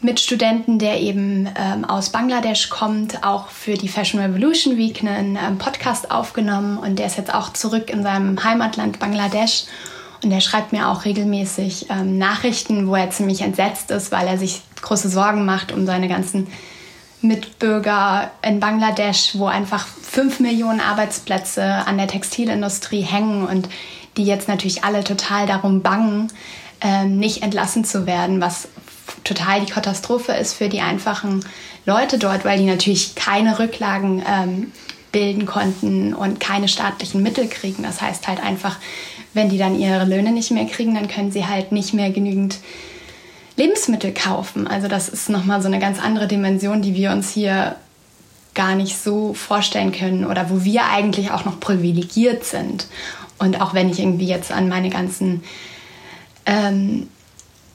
mit 0.00 0.20
Studenten, 0.20 0.78
der 0.78 1.00
eben 1.00 1.48
ähm, 1.56 1.84
aus 1.84 2.10
Bangladesch 2.10 2.68
kommt, 2.68 3.24
auch 3.24 3.48
für 3.48 3.74
die 3.74 3.88
Fashion 3.88 4.20
Revolution 4.20 4.76
Week 4.76 5.02
einen 5.02 5.36
ähm, 5.36 5.58
Podcast 5.58 6.10
aufgenommen. 6.10 6.78
Und 6.78 6.98
der 6.98 7.06
ist 7.06 7.18
jetzt 7.18 7.34
auch 7.34 7.52
zurück 7.52 7.90
in 7.90 8.02
seinem 8.02 8.42
Heimatland 8.42 9.00
Bangladesch. 9.00 9.64
Und 10.22 10.30
der 10.30 10.40
schreibt 10.40 10.72
mir 10.72 10.88
auch 10.88 11.04
regelmäßig 11.04 11.86
ähm, 11.90 12.18
Nachrichten, 12.18 12.86
wo 12.86 12.94
er 12.94 13.10
ziemlich 13.10 13.40
entsetzt 13.40 13.90
ist, 13.90 14.12
weil 14.12 14.26
er 14.28 14.38
sich 14.38 14.62
große 14.82 15.08
Sorgen 15.08 15.44
macht 15.44 15.72
um 15.72 15.86
seine 15.86 16.08
ganzen 16.08 16.46
Mitbürger 17.20 18.30
in 18.42 18.60
Bangladesch, 18.60 19.32
wo 19.34 19.46
einfach 19.46 19.86
fünf 19.86 20.38
Millionen 20.38 20.80
Arbeitsplätze 20.80 21.64
an 21.64 21.98
der 21.98 22.06
Textilindustrie 22.06 23.02
hängen 23.02 23.46
und 23.46 23.68
die 24.16 24.24
jetzt 24.24 24.48
natürlich 24.48 24.84
alle 24.84 25.02
total 25.02 25.46
darum 25.46 25.82
bangen, 25.82 26.32
ähm, 26.80 27.18
nicht 27.18 27.42
entlassen 27.42 27.84
zu 27.84 28.06
werden, 28.06 28.40
was 28.40 28.68
total 29.28 29.64
die 29.64 29.72
Katastrophe 29.72 30.32
ist 30.32 30.54
für 30.54 30.68
die 30.68 30.80
einfachen 30.80 31.44
Leute 31.84 32.18
dort, 32.18 32.44
weil 32.44 32.58
die 32.58 32.66
natürlich 32.66 33.14
keine 33.14 33.58
Rücklagen 33.58 34.22
ähm, 34.26 34.72
bilden 35.12 35.46
konnten 35.46 36.14
und 36.14 36.40
keine 36.40 36.68
staatlichen 36.68 37.22
Mittel 37.22 37.48
kriegen. 37.48 37.82
Das 37.82 38.00
heißt 38.00 38.28
halt 38.28 38.42
einfach, 38.42 38.76
wenn 39.34 39.48
die 39.48 39.58
dann 39.58 39.78
ihre 39.78 40.04
Löhne 40.04 40.32
nicht 40.32 40.50
mehr 40.50 40.66
kriegen, 40.66 40.94
dann 40.94 41.08
können 41.08 41.32
sie 41.32 41.46
halt 41.46 41.72
nicht 41.72 41.94
mehr 41.94 42.10
genügend 42.10 42.58
Lebensmittel 43.56 44.12
kaufen. 44.12 44.66
Also 44.66 44.88
das 44.88 45.08
ist 45.08 45.28
nochmal 45.28 45.60
so 45.62 45.68
eine 45.68 45.78
ganz 45.78 46.00
andere 46.00 46.26
Dimension, 46.26 46.82
die 46.82 46.94
wir 46.94 47.10
uns 47.10 47.30
hier 47.30 47.76
gar 48.54 48.74
nicht 48.74 48.98
so 48.98 49.34
vorstellen 49.34 49.92
können 49.92 50.24
oder 50.24 50.50
wo 50.50 50.64
wir 50.64 50.86
eigentlich 50.86 51.30
auch 51.30 51.44
noch 51.44 51.60
privilegiert 51.60 52.44
sind. 52.44 52.86
Und 53.38 53.60
auch 53.60 53.74
wenn 53.74 53.88
ich 53.88 54.00
irgendwie 54.00 54.26
jetzt 54.26 54.50
an 54.50 54.68
meine 54.68 54.90
ganzen 54.90 55.42
ähm, 56.44 57.08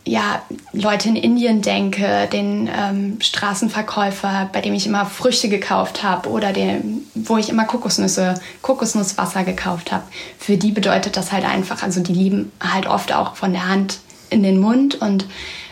ja, 0.05 0.41
Leute 0.74 1.07
in 1.07 1.15
Indien 1.15 1.62
denke, 1.62 2.27
den 2.31 2.69
ähm, 2.75 3.22
Straßenverkäufer, 3.22 4.50
bei 4.51 4.60
dem 4.60 4.74
ich 4.74 4.86
immer 4.86 5.05
Früchte 5.05 5.48
gekauft 5.48 6.03
habe 6.03 6.29
oder 6.29 6.51
den, 6.51 7.07
wo 7.15 7.38
ich 7.38 7.50
immer 7.50 7.63
Kokosnüsse, 7.63 8.33
Kokosnusswasser 8.62 9.43
gekauft 9.45 9.91
habe, 9.91 10.03
für 10.38 10.57
die 10.57 10.72
bedeutet 10.72 11.15
das 11.15 11.31
halt 11.31 11.45
einfach, 11.45 11.83
also 11.83 12.01
die 12.01 12.13
lieben 12.13 12.51
halt 12.60 12.88
oft 12.88 13.13
auch 13.13 13.36
von 13.36 13.53
der 13.53 13.69
Hand 13.69 14.00
in 14.29 14.43
den 14.43 14.60
Mund. 14.60 14.95
Und 14.95 15.25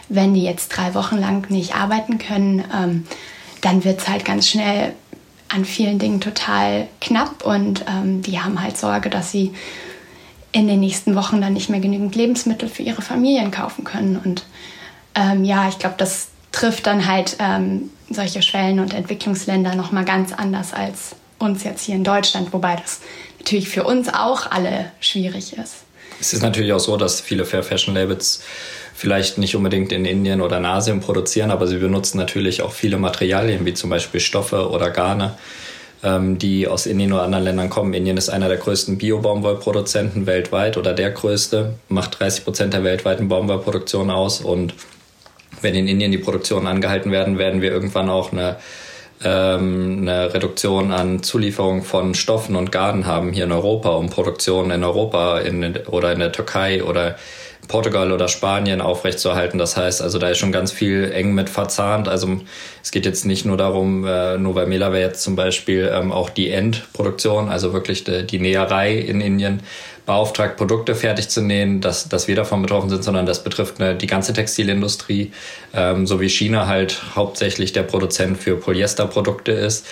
wenn 0.08 0.34
die 0.34 0.44
jetzt 0.44 0.70
drei 0.70 0.94
Wochen 0.94 1.18
lang 1.18 1.50
nicht 1.50 1.76
arbeiten 1.76 2.18
können, 2.18 2.64
ähm, 2.74 3.06
dann 3.60 3.84
wird 3.84 4.00
es 4.00 4.08
halt 4.08 4.24
ganz 4.24 4.48
schnell 4.48 4.94
an 5.50 5.66
vielen 5.66 6.00
Dingen 6.00 6.22
total 6.22 6.88
knapp. 7.02 7.46
Und 7.46 7.84
ähm, 7.90 8.22
die 8.22 8.40
haben 8.40 8.62
halt 8.62 8.78
Sorge, 8.78 9.10
dass 9.10 9.32
sie 9.32 9.54
in 10.52 10.68
den 10.68 10.80
nächsten 10.80 11.16
Wochen 11.16 11.42
dann 11.42 11.54
nicht 11.54 11.70
mehr 11.70 11.80
genügend 11.80 12.16
Lebensmittel 12.16 12.68
für 12.68 12.84
ihre 12.84 13.02
Familien 13.02 13.52
kaufen 13.52 13.84
können. 13.84 14.20
Und 14.24 14.46
ähm, 15.16 15.44
ja, 15.44 15.70
ich 15.70 15.80
glaube, 15.80 15.96
das 15.98 16.28
trifft 16.52 16.88
dann 16.88 17.08
halt 17.08 17.38
ähm, 17.40 17.90
solche 18.10 18.42
Schwellen- 18.42 18.80
und 18.80 18.94
Entwicklungsländer 18.94 19.76
nochmal 19.76 20.06
ganz 20.06 20.34
anders 20.34 20.74
als 20.74 21.16
uns 21.40 21.64
jetzt 21.64 21.84
hier 21.84 21.96
in 21.96 22.04
Deutschland, 22.04 22.54
wobei 22.54 22.76
das 22.76 23.00
natürlich 23.40 23.70
für 23.70 23.84
uns 23.84 24.10
auch 24.14 24.52
alle 24.52 24.92
schwierig 25.00 25.58
ist. 25.58 25.78
Es 26.20 26.34
ist 26.34 26.44
natürlich 26.44 26.72
auch 26.74 26.80
so, 26.80 26.98
dass 26.98 27.20
viele 27.20 27.46
Fair 27.46 27.64
Fashion 27.64 27.96
Labels 27.96 28.44
vielleicht 28.94 29.40
nicht 29.40 29.56
unbedingt 29.56 29.92
in 29.92 30.06
Indien 30.06 30.42
oder 30.42 30.58
in 30.58 30.66
Asien 30.66 31.00
produzieren, 31.00 31.50
aber 31.50 31.66
sie 31.66 31.78
benutzen 31.78 32.18
natürlich 32.18 32.62
auch 32.62 32.74
viele 32.74 32.98
Materialien, 32.98 33.66
wie 33.66 33.74
zum 33.74 33.90
Beispiel 33.90 34.20
Stoffe 34.20 34.70
oder 34.70 34.92
Garne, 34.92 35.36
ähm, 36.04 36.38
die 36.38 36.68
aus 36.68 36.86
Indien 36.86 37.14
oder 37.14 37.24
anderen 37.24 37.44
Ländern 37.44 37.70
kommen. 37.70 37.94
Indien 37.94 38.18
ist 38.18 38.30
einer 38.30 38.48
der 38.48 38.58
größten 38.58 38.98
Bio-Baumwollproduzenten 38.98 40.26
weltweit 40.26 40.78
oder 40.78 40.94
der 40.94 41.12
größte, 41.12 41.74
macht 41.90 42.20
30 42.20 42.44
Prozent 42.44 42.74
der 42.74 42.84
weltweiten 42.84 43.28
Baumwollproduktion 43.28 44.10
aus. 44.10 44.42
Und 44.42 44.74
wenn 45.62 45.76
in 45.76 45.88
Indien 45.88 46.12
die 46.12 46.18
Produktionen 46.18 46.68
angehalten 46.68 47.12
werden, 47.12 47.38
werden 47.38 47.62
wir 47.62 47.72
irgendwann 47.72 48.10
auch 48.10 48.32
eine 48.32 48.58
ähm, 49.24 50.00
eine 50.02 50.34
Reduktion 50.34 50.92
an 50.92 51.22
Zulieferung 51.22 51.84
von 51.84 52.16
Stoffen 52.16 52.56
und 52.56 52.72
Garden 52.72 53.06
haben 53.06 53.32
hier 53.34 53.44
in 53.44 53.52
Europa, 53.52 53.90
um 53.90 54.10
Produktionen 54.10 54.72
in 54.72 54.84
Europa 54.84 55.40
in, 55.40 55.78
oder 55.88 56.12
in 56.12 56.20
der 56.20 56.32
Türkei 56.32 56.84
oder 56.84 57.18
Portugal 57.68 58.12
oder 58.12 58.28
Spanien 58.28 58.82
aufrechtzuerhalten. 58.82 59.58
Das 59.58 59.78
heißt, 59.78 60.02
also 60.02 60.20
da 60.20 60.30
ist 60.30 60.38
schon 60.38 60.52
ganz 60.52 60.72
viel 60.72 61.12
eng 61.12 61.34
mit 61.34 61.50
verzahnt. 61.50 62.08
Also 62.08 62.42
es 62.84 62.92
geht 62.92 63.06
jetzt 63.06 63.26
nicht 63.26 63.46
nur 63.46 63.58
darum, 63.58 64.06
äh, 64.06 64.38
nur 64.38 64.56
bei 64.56 64.66
Melaware 64.66 65.02
jetzt 65.02 65.24
zum 65.24 65.36
Beispiel 65.36 65.92
ähm, 65.94 66.12
auch 66.12 66.30
die 66.30 66.50
Endproduktion, 66.50 67.50
also 67.50 67.74
wirklich 67.74 68.04
die, 68.04 68.26
die 68.26 68.40
Näherei 68.40 68.96
in 68.96 69.22
Indien 69.22 69.62
beauftragt, 70.06 70.58
Produkte 70.58 70.96
fertig 70.96 71.30
zu 71.30 71.42
nähen, 71.42 71.82
dass, 71.82 72.10
dass 72.10 72.28
wir 72.28 72.36
davon 72.36 72.62
betroffen 72.62 72.90
sind, 72.90 73.04
sondern 73.04 73.26
das 73.26 73.44
betrifft 73.44 73.80
eine, 73.80 73.96
die 73.96 74.08
ganze 74.08 74.34
Textilindustrie, 74.34 75.32
ähm, 75.74 76.08
so 76.08 76.20
wie 76.20 76.30
China 76.30 76.68
halt 76.68 77.02
hauptsächlich 77.16 77.72
der 77.72 77.84
Produzent 77.84 78.38
für 78.38 78.56
Polyesterprodukte 78.56 79.52
ist. 79.52 79.86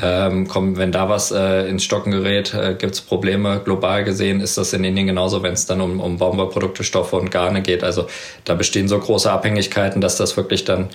Ähm, 0.00 0.46
komm, 0.46 0.76
wenn 0.76 0.92
da 0.92 1.08
was 1.08 1.32
äh, 1.32 1.68
ins 1.68 1.84
Stocken 1.84 2.10
gerät, 2.10 2.54
äh, 2.54 2.74
gibt 2.74 2.94
es 2.94 3.00
Probleme. 3.00 3.60
Global 3.64 4.04
gesehen 4.04 4.40
ist 4.40 4.58
das 4.58 4.72
in 4.72 4.84
Indien 4.84 5.06
genauso, 5.06 5.42
wenn 5.42 5.54
es 5.54 5.66
dann 5.66 5.80
um, 5.80 6.00
um 6.00 6.18
Baumwollprodukte, 6.18 6.84
Stoffe 6.84 7.16
und 7.16 7.30
Garne 7.30 7.62
geht. 7.62 7.82
Also 7.82 8.06
da 8.44 8.54
bestehen 8.54 8.88
so 8.88 8.98
große 8.98 9.30
Abhängigkeiten, 9.30 10.00
dass 10.00 10.16
das 10.16 10.36
wirklich 10.36 10.64
dann 10.64 10.90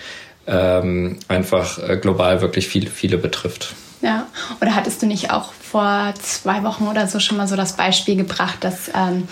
ähm, 0.48 1.18
einfach 1.28 1.78
äh, 1.88 1.98
global 1.98 2.42
wirklich 2.42 2.68
viel, 2.68 2.88
viele 2.88 3.18
betrifft. 3.18 3.74
Ja, 4.02 4.26
oder 4.60 4.76
hattest 4.76 5.02
du 5.02 5.06
nicht 5.06 5.32
auch 5.32 5.54
vor 5.54 6.14
zwei 6.22 6.64
Wochen 6.64 6.88
oder 6.88 7.08
so 7.08 7.20
schon 7.20 7.38
mal 7.38 7.48
so 7.48 7.56
das 7.56 7.74
Beispiel 7.74 8.16
gebracht, 8.16 8.58
dass 8.62 8.90
ähm, 8.96 9.28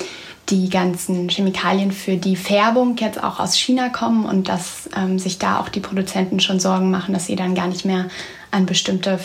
die 0.49 0.69
ganzen 0.69 1.29
Chemikalien 1.29 1.91
für 1.91 2.17
die 2.17 2.35
Färbung 2.35 2.95
jetzt 2.97 3.23
auch 3.23 3.39
aus 3.39 3.55
China 3.55 3.89
kommen 3.89 4.25
und 4.25 4.47
dass 4.47 4.89
ähm, 4.95 5.19
sich 5.19 5.39
da 5.39 5.59
auch 5.59 5.69
die 5.69 5.79
Produzenten 5.79 6.39
schon 6.39 6.59
Sorgen 6.59 6.91
machen, 6.91 7.13
dass 7.13 7.25
sie 7.25 7.35
dann 7.35 7.55
gar 7.55 7.67
nicht 7.67 7.85
mehr 7.85 8.05
an 8.51 8.65
bestimmte 8.65 9.19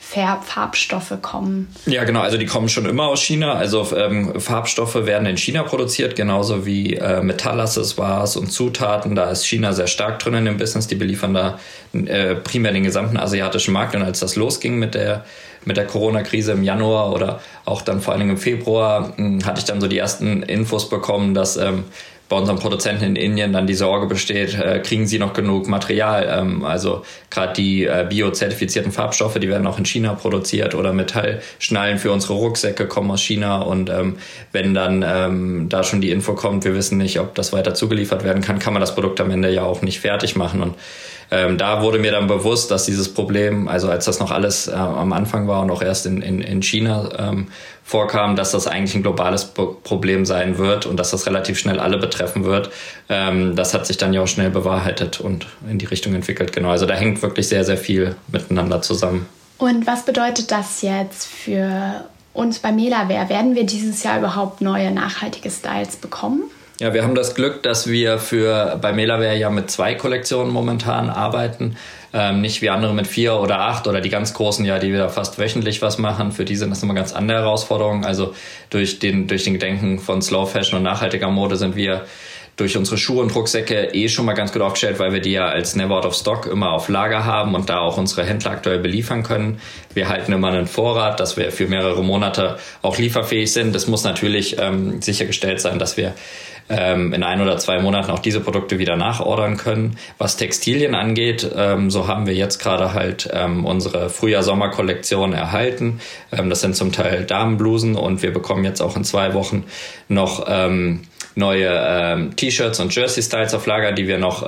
Farbstoffe 0.00 1.18
kommen. 1.22 1.72
Ja, 1.86 2.02
genau. 2.04 2.20
Also 2.20 2.36
die 2.36 2.46
kommen 2.46 2.68
schon 2.68 2.86
immer 2.86 3.04
aus 3.04 3.22
China. 3.22 3.52
Also 3.52 3.86
ähm, 3.96 4.40
Farbstoffe 4.40 5.06
werden 5.06 5.26
in 5.26 5.36
China 5.36 5.62
produziert, 5.62 6.16
genauso 6.16 6.66
wie 6.66 6.94
äh, 6.94 7.22
Metallaccessoires 7.22 8.36
und 8.36 8.50
Zutaten. 8.50 9.14
Da 9.14 9.30
ist 9.30 9.46
China 9.46 9.72
sehr 9.72 9.86
stark 9.86 10.18
drin 10.18 10.34
in 10.34 10.46
dem 10.46 10.56
Business. 10.56 10.88
Die 10.88 10.96
beliefern 10.96 11.34
da 11.34 11.58
äh, 11.92 12.34
primär 12.34 12.72
den 12.72 12.82
gesamten 12.82 13.18
asiatischen 13.18 13.72
Markt. 13.72 13.94
Und 13.94 14.02
als 14.02 14.18
das 14.20 14.34
losging 14.34 14.78
mit 14.78 14.94
der 14.94 15.24
mit 15.64 15.76
der 15.76 15.86
Corona-Krise 15.86 16.52
im 16.52 16.62
Januar 16.62 17.12
oder 17.12 17.40
auch 17.66 17.82
dann 17.82 18.00
vor 18.00 18.12
allen 18.12 18.20
Dingen 18.20 18.32
im 18.32 18.38
Februar, 18.38 19.12
hm, 19.16 19.44
hatte 19.44 19.60
ich 19.60 19.66
dann 19.66 19.80
so 19.80 19.88
die 19.88 19.98
ersten 19.98 20.42
Infos 20.42 20.88
bekommen, 20.88 21.34
dass 21.34 21.58
ähm, 21.58 21.84
bei 22.30 22.36
unseren 22.36 22.60
Produzenten 22.60 23.04
in 23.04 23.16
Indien 23.16 23.52
dann 23.52 23.66
die 23.66 23.74
Sorge 23.74 24.06
besteht, 24.06 24.54
äh, 24.54 24.78
kriegen 24.78 25.08
sie 25.08 25.18
noch 25.18 25.32
genug 25.32 25.66
Material? 25.66 26.28
Ähm, 26.30 26.64
also 26.64 27.04
gerade 27.28 27.54
die 27.54 27.84
äh, 27.84 28.06
biozertifizierten 28.08 28.92
Farbstoffe, 28.92 29.38
die 29.40 29.48
werden 29.48 29.66
auch 29.66 29.78
in 29.78 29.84
China 29.84 30.14
produziert 30.14 30.76
oder 30.76 30.92
Metallschnallen 30.92 31.98
für 31.98 32.12
unsere 32.12 32.34
Rucksäcke 32.34 32.86
kommen 32.86 33.10
aus 33.10 33.20
China 33.20 33.62
und 33.62 33.90
ähm, 33.90 34.16
wenn 34.52 34.74
dann 34.74 35.04
ähm, 35.06 35.68
da 35.68 35.82
schon 35.82 36.00
die 36.00 36.12
Info 36.12 36.34
kommt, 36.34 36.64
wir 36.64 36.74
wissen 36.74 36.98
nicht, 36.98 37.18
ob 37.18 37.34
das 37.34 37.52
weiter 37.52 37.74
zugeliefert 37.74 38.22
werden 38.22 38.42
kann, 38.42 38.60
kann 38.60 38.74
man 38.74 38.80
das 38.80 38.94
Produkt 38.94 39.20
am 39.20 39.32
Ende 39.32 39.52
ja 39.52 39.64
auch 39.64 39.82
nicht 39.82 39.98
fertig 39.98 40.36
machen 40.36 40.62
und 40.62 40.76
ähm, 41.30 41.58
da 41.58 41.82
wurde 41.82 41.98
mir 41.98 42.10
dann 42.10 42.26
bewusst, 42.26 42.70
dass 42.70 42.86
dieses 42.86 43.12
Problem, 43.12 43.68
also 43.68 43.88
als 43.88 44.04
das 44.04 44.18
noch 44.18 44.30
alles 44.30 44.66
äh, 44.66 44.72
am 44.72 45.12
Anfang 45.12 45.46
war 45.46 45.62
und 45.62 45.70
auch 45.70 45.82
erst 45.82 46.06
in, 46.06 46.22
in, 46.22 46.40
in 46.40 46.62
China 46.62 47.08
ähm, 47.18 47.48
vorkam, 47.84 48.34
dass 48.36 48.50
das 48.50 48.66
eigentlich 48.66 48.94
ein 48.96 49.02
globales 49.02 49.44
Problem 49.44 50.26
sein 50.26 50.58
wird 50.58 50.86
und 50.86 50.96
dass 50.96 51.12
das 51.12 51.26
relativ 51.26 51.58
schnell 51.58 51.78
alle 51.78 51.98
betreffen 51.98 52.44
wird. 52.44 52.70
Ähm, 53.08 53.54
das 53.54 53.74
hat 53.74 53.86
sich 53.86 53.96
dann 53.96 54.12
ja 54.12 54.22
auch 54.22 54.28
schnell 54.28 54.50
bewahrheitet 54.50 55.20
und 55.20 55.46
in 55.68 55.78
die 55.78 55.86
Richtung 55.86 56.14
entwickelt. 56.14 56.52
Genau, 56.52 56.70
also 56.70 56.86
da 56.86 56.94
hängt 56.94 57.22
wirklich 57.22 57.48
sehr, 57.48 57.64
sehr 57.64 57.78
viel 57.78 58.16
miteinander 58.28 58.82
zusammen. 58.82 59.26
Und 59.58 59.86
was 59.86 60.04
bedeutet 60.04 60.50
das 60.50 60.82
jetzt 60.82 61.26
für 61.26 62.04
uns 62.32 62.58
bei 62.58 62.72
Melaware? 62.72 63.28
Werden 63.28 63.54
wir 63.54 63.64
dieses 63.64 64.02
Jahr 64.02 64.18
überhaupt 64.18 64.62
neue 64.62 64.90
nachhaltige 64.90 65.50
Styles 65.50 65.96
bekommen? 65.96 66.42
Ja, 66.80 66.94
wir 66.94 67.02
haben 67.02 67.14
das 67.14 67.34
Glück, 67.34 67.62
dass 67.62 67.88
wir 67.88 68.18
für 68.18 68.78
bei 68.80 68.94
Melaware 68.94 69.36
ja 69.36 69.50
mit 69.50 69.70
zwei 69.70 69.94
Kollektionen 69.94 70.50
momentan 70.50 71.10
arbeiten. 71.10 71.76
Ähm, 72.14 72.40
nicht 72.40 72.62
wie 72.62 72.70
andere 72.70 72.94
mit 72.94 73.06
vier 73.06 73.34
oder 73.34 73.60
acht 73.60 73.86
oder 73.86 74.00
die 74.00 74.08
ganz 74.08 74.32
großen, 74.32 74.64
ja, 74.64 74.78
die 74.78 74.90
wieder 74.90 75.10
fast 75.10 75.38
wöchentlich 75.38 75.82
was 75.82 75.98
machen. 75.98 76.32
Für 76.32 76.46
die 76.46 76.56
sind 76.56 76.70
das 76.70 76.82
immer 76.82 76.94
ganz 76.94 77.12
andere 77.12 77.40
Herausforderungen. 77.40 78.06
Also 78.06 78.34
durch 78.70 78.98
den, 78.98 79.26
durch 79.26 79.44
den 79.44 79.52
Gedenken 79.52 79.98
von 79.98 80.22
Slow 80.22 80.46
Fashion 80.46 80.78
und 80.78 80.84
nachhaltiger 80.84 81.28
Mode 81.28 81.56
sind 81.56 81.76
wir 81.76 82.06
durch 82.56 82.78
unsere 82.78 82.96
Schuhe 82.96 83.22
und 83.22 83.34
Rucksäcke 83.34 83.90
eh 83.92 84.08
schon 84.08 84.24
mal 84.24 84.32
ganz 84.32 84.50
gut 84.50 84.62
aufgestellt, 84.62 84.98
weil 84.98 85.12
wir 85.12 85.20
die 85.20 85.32
ja 85.32 85.48
als 85.48 85.76
Never 85.76 85.96
Out 85.96 86.06
of 86.06 86.14
Stock 86.14 86.46
immer 86.46 86.72
auf 86.72 86.88
Lager 86.88 87.26
haben 87.26 87.54
und 87.54 87.68
da 87.68 87.80
auch 87.80 87.98
unsere 87.98 88.24
Händler 88.24 88.52
aktuell 88.52 88.78
beliefern 88.78 89.22
können. 89.22 89.60
Wir 89.92 90.08
halten 90.08 90.32
immer 90.32 90.48
einen 90.48 90.66
Vorrat, 90.66 91.20
dass 91.20 91.36
wir 91.36 91.52
für 91.52 91.66
mehrere 91.66 92.02
Monate 92.02 92.58
auch 92.80 92.96
lieferfähig 92.96 93.52
sind. 93.52 93.74
Das 93.74 93.86
muss 93.86 94.02
natürlich 94.02 94.58
ähm, 94.58 95.02
sichergestellt 95.02 95.60
sein, 95.60 95.78
dass 95.78 95.98
wir 95.98 96.14
ähm, 96.70 97.12
in 97.12 97.22
ein 97.22 97.40
oder 97.40 97.58
zwei 97.58 97.80
Monaten 97.80 98.10
auch 98.10 98.20
diese 98.20 98.40
Produkte 98.40 98.78
wieder 98.78 98.96
nachordern 98.96 99.56
können. 99.56 99.98
Was 100.18 100.36
Textilien 100.36 100.94
angeht, 100.94 101.50
ähm, 101.54 101.90
so 101.90 102.06
haben 102.06 102.26
wir 102.26 102.34
jetzt 102.34 102.58
gerade 102.58 102.94
halt 102.94 103.28
ähm, 103.32 103.66
unsere 103.66 104.08
Frühjahr-Sommer-Kollektion 104.08 105.32
erhalten. 105.32 106.00
Ähm, 106.32 106.48
das 106.48 106.60
sind 106.60 106.76
zum 106.76 106.92
Teil 106.92 107.24
Damenblusen 107.24 107.96
und 107.96 108.22
wir 108.22 108.32
bekommen 108.32 108.64
jetzt 108.64 108.80
auch 108.80 108.96
in 108.96 109.04
zwei 109.04 109.34
Wochen 109.34 109.64
noch 110.08 110.46
ähm, 110.48 111.02
neue 111.34 111.68
ähm, 111.68 112.36
T-Shirts 112.36 112.80
und 112.80 112.94
Jersey-Styles 112.94 113.54
auf 113.54 113.66
Lager, 113.66 113.92
die 113.92 114.06
wir 114.06 114.18
noch 114.18 114.44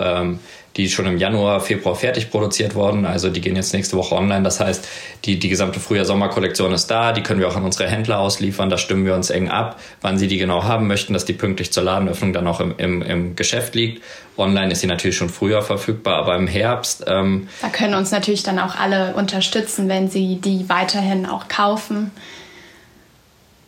die 0.76 0.88
schon 0.88 1.06
im 1.06 1.18
Januar, 1.18 1.60
Februar 1.60 1.94
fertig 1.94 2.30
produziert 2.30 2.74
wurden. 2.74 3.04
Also 3.04 3.28
die 3.28 3.40
gehen 3.40 3.56
jetzt 3.56 3.74
nächste 3.74 3.96
Woche 3.96 4.14
online. 4.14 4.42
Das 4.42 4.60
heißt, 4.60 4.88
die, 5.24 5.38
die 5.38 5.48
gesamte 5.48 5.80
Frühjahr-Sommer-Kollektion 5.80 6.72
ist 6.72 6.86
da. 6.86 7.12
Die 7.12 7.22
können 7.22 7.40
wir 7.40 7.48
auch 7.48 7.56
an 7.56 7.64
unsere 7.64 7.88
Händler 7.88 8.18
ausliefern. 8.18 8.70
Da 8.70 8.78
stimmen 8.78 9.04
wir 9.04 9.14
uns 9.14 9.30
eng 9.30 9.48
ab, 9.50 9.78
wann 10.00 10.18
sie 10.18 10.28
die 10.28 10.38
genau 10.38 10.64
haben 10.64 10.86
möchten, 10.86 11.12
dass 11.12 11.24
die 11.24 11.34
pünktlich 11.34 11.72
zur 11.72 11.82
Ladenöffnung 11.82 12.32
dann 12.32 12.46
auch 12.46 12.60
im, 12.60 12.74
im, 12.78 13.02
im 13.02 13.36
Geschäft 13.36 13.74
liegt. 13.74 14.02
Online 14.38 14.72
ist 14.72 14.80
sie 14.80 14.86
natürlich 14.86 15.16
schon 15.16 15.28
früher 15.28 15.60
verfügbar, 15.60 16.16
aber 16.16 16.36
im 16.36 16.46
Herbst. 16.46 17.04
Ähm, 17.06 17.48
da 17.60 17.68
können 17.68 17.94
uns 17.94 18.10
natürlich 18.10 18.42
dann 18.42 18.58
auch 18.58 18.76
alle 18.76 19.14
unterstützen, 19.14 19.88
wenn 19.88 20.08
sie 20.08 20.36
die 20.36 20.68
weiterhin 20.70 21.26
auch 21.26 21.48
kaufen 21.48 22.10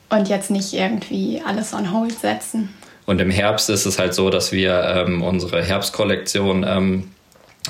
und 0.08 0.28
jetzt 0.28 0.50
nicht 0.50 0.72
irgendwie 0.72 1.42
alles 1.44 1.74
on 1.74 1.92
hold 1.92 2.18
setzen. 2.18 2.70
Und 3.06 3.20
im 3.20 3.30
Herbst 3.30 3.68
ist 3.70 3.86
es 3.86 3.98
halt 3.98 4.14
so, 4.14 4.30
dass 4.30 4.52
wir 4.52 4.82
ähm, 4.82 5.22
unsere 5.22 5.62
Herbstkollektion 5.62 6.64
ähm, 6.66 7.10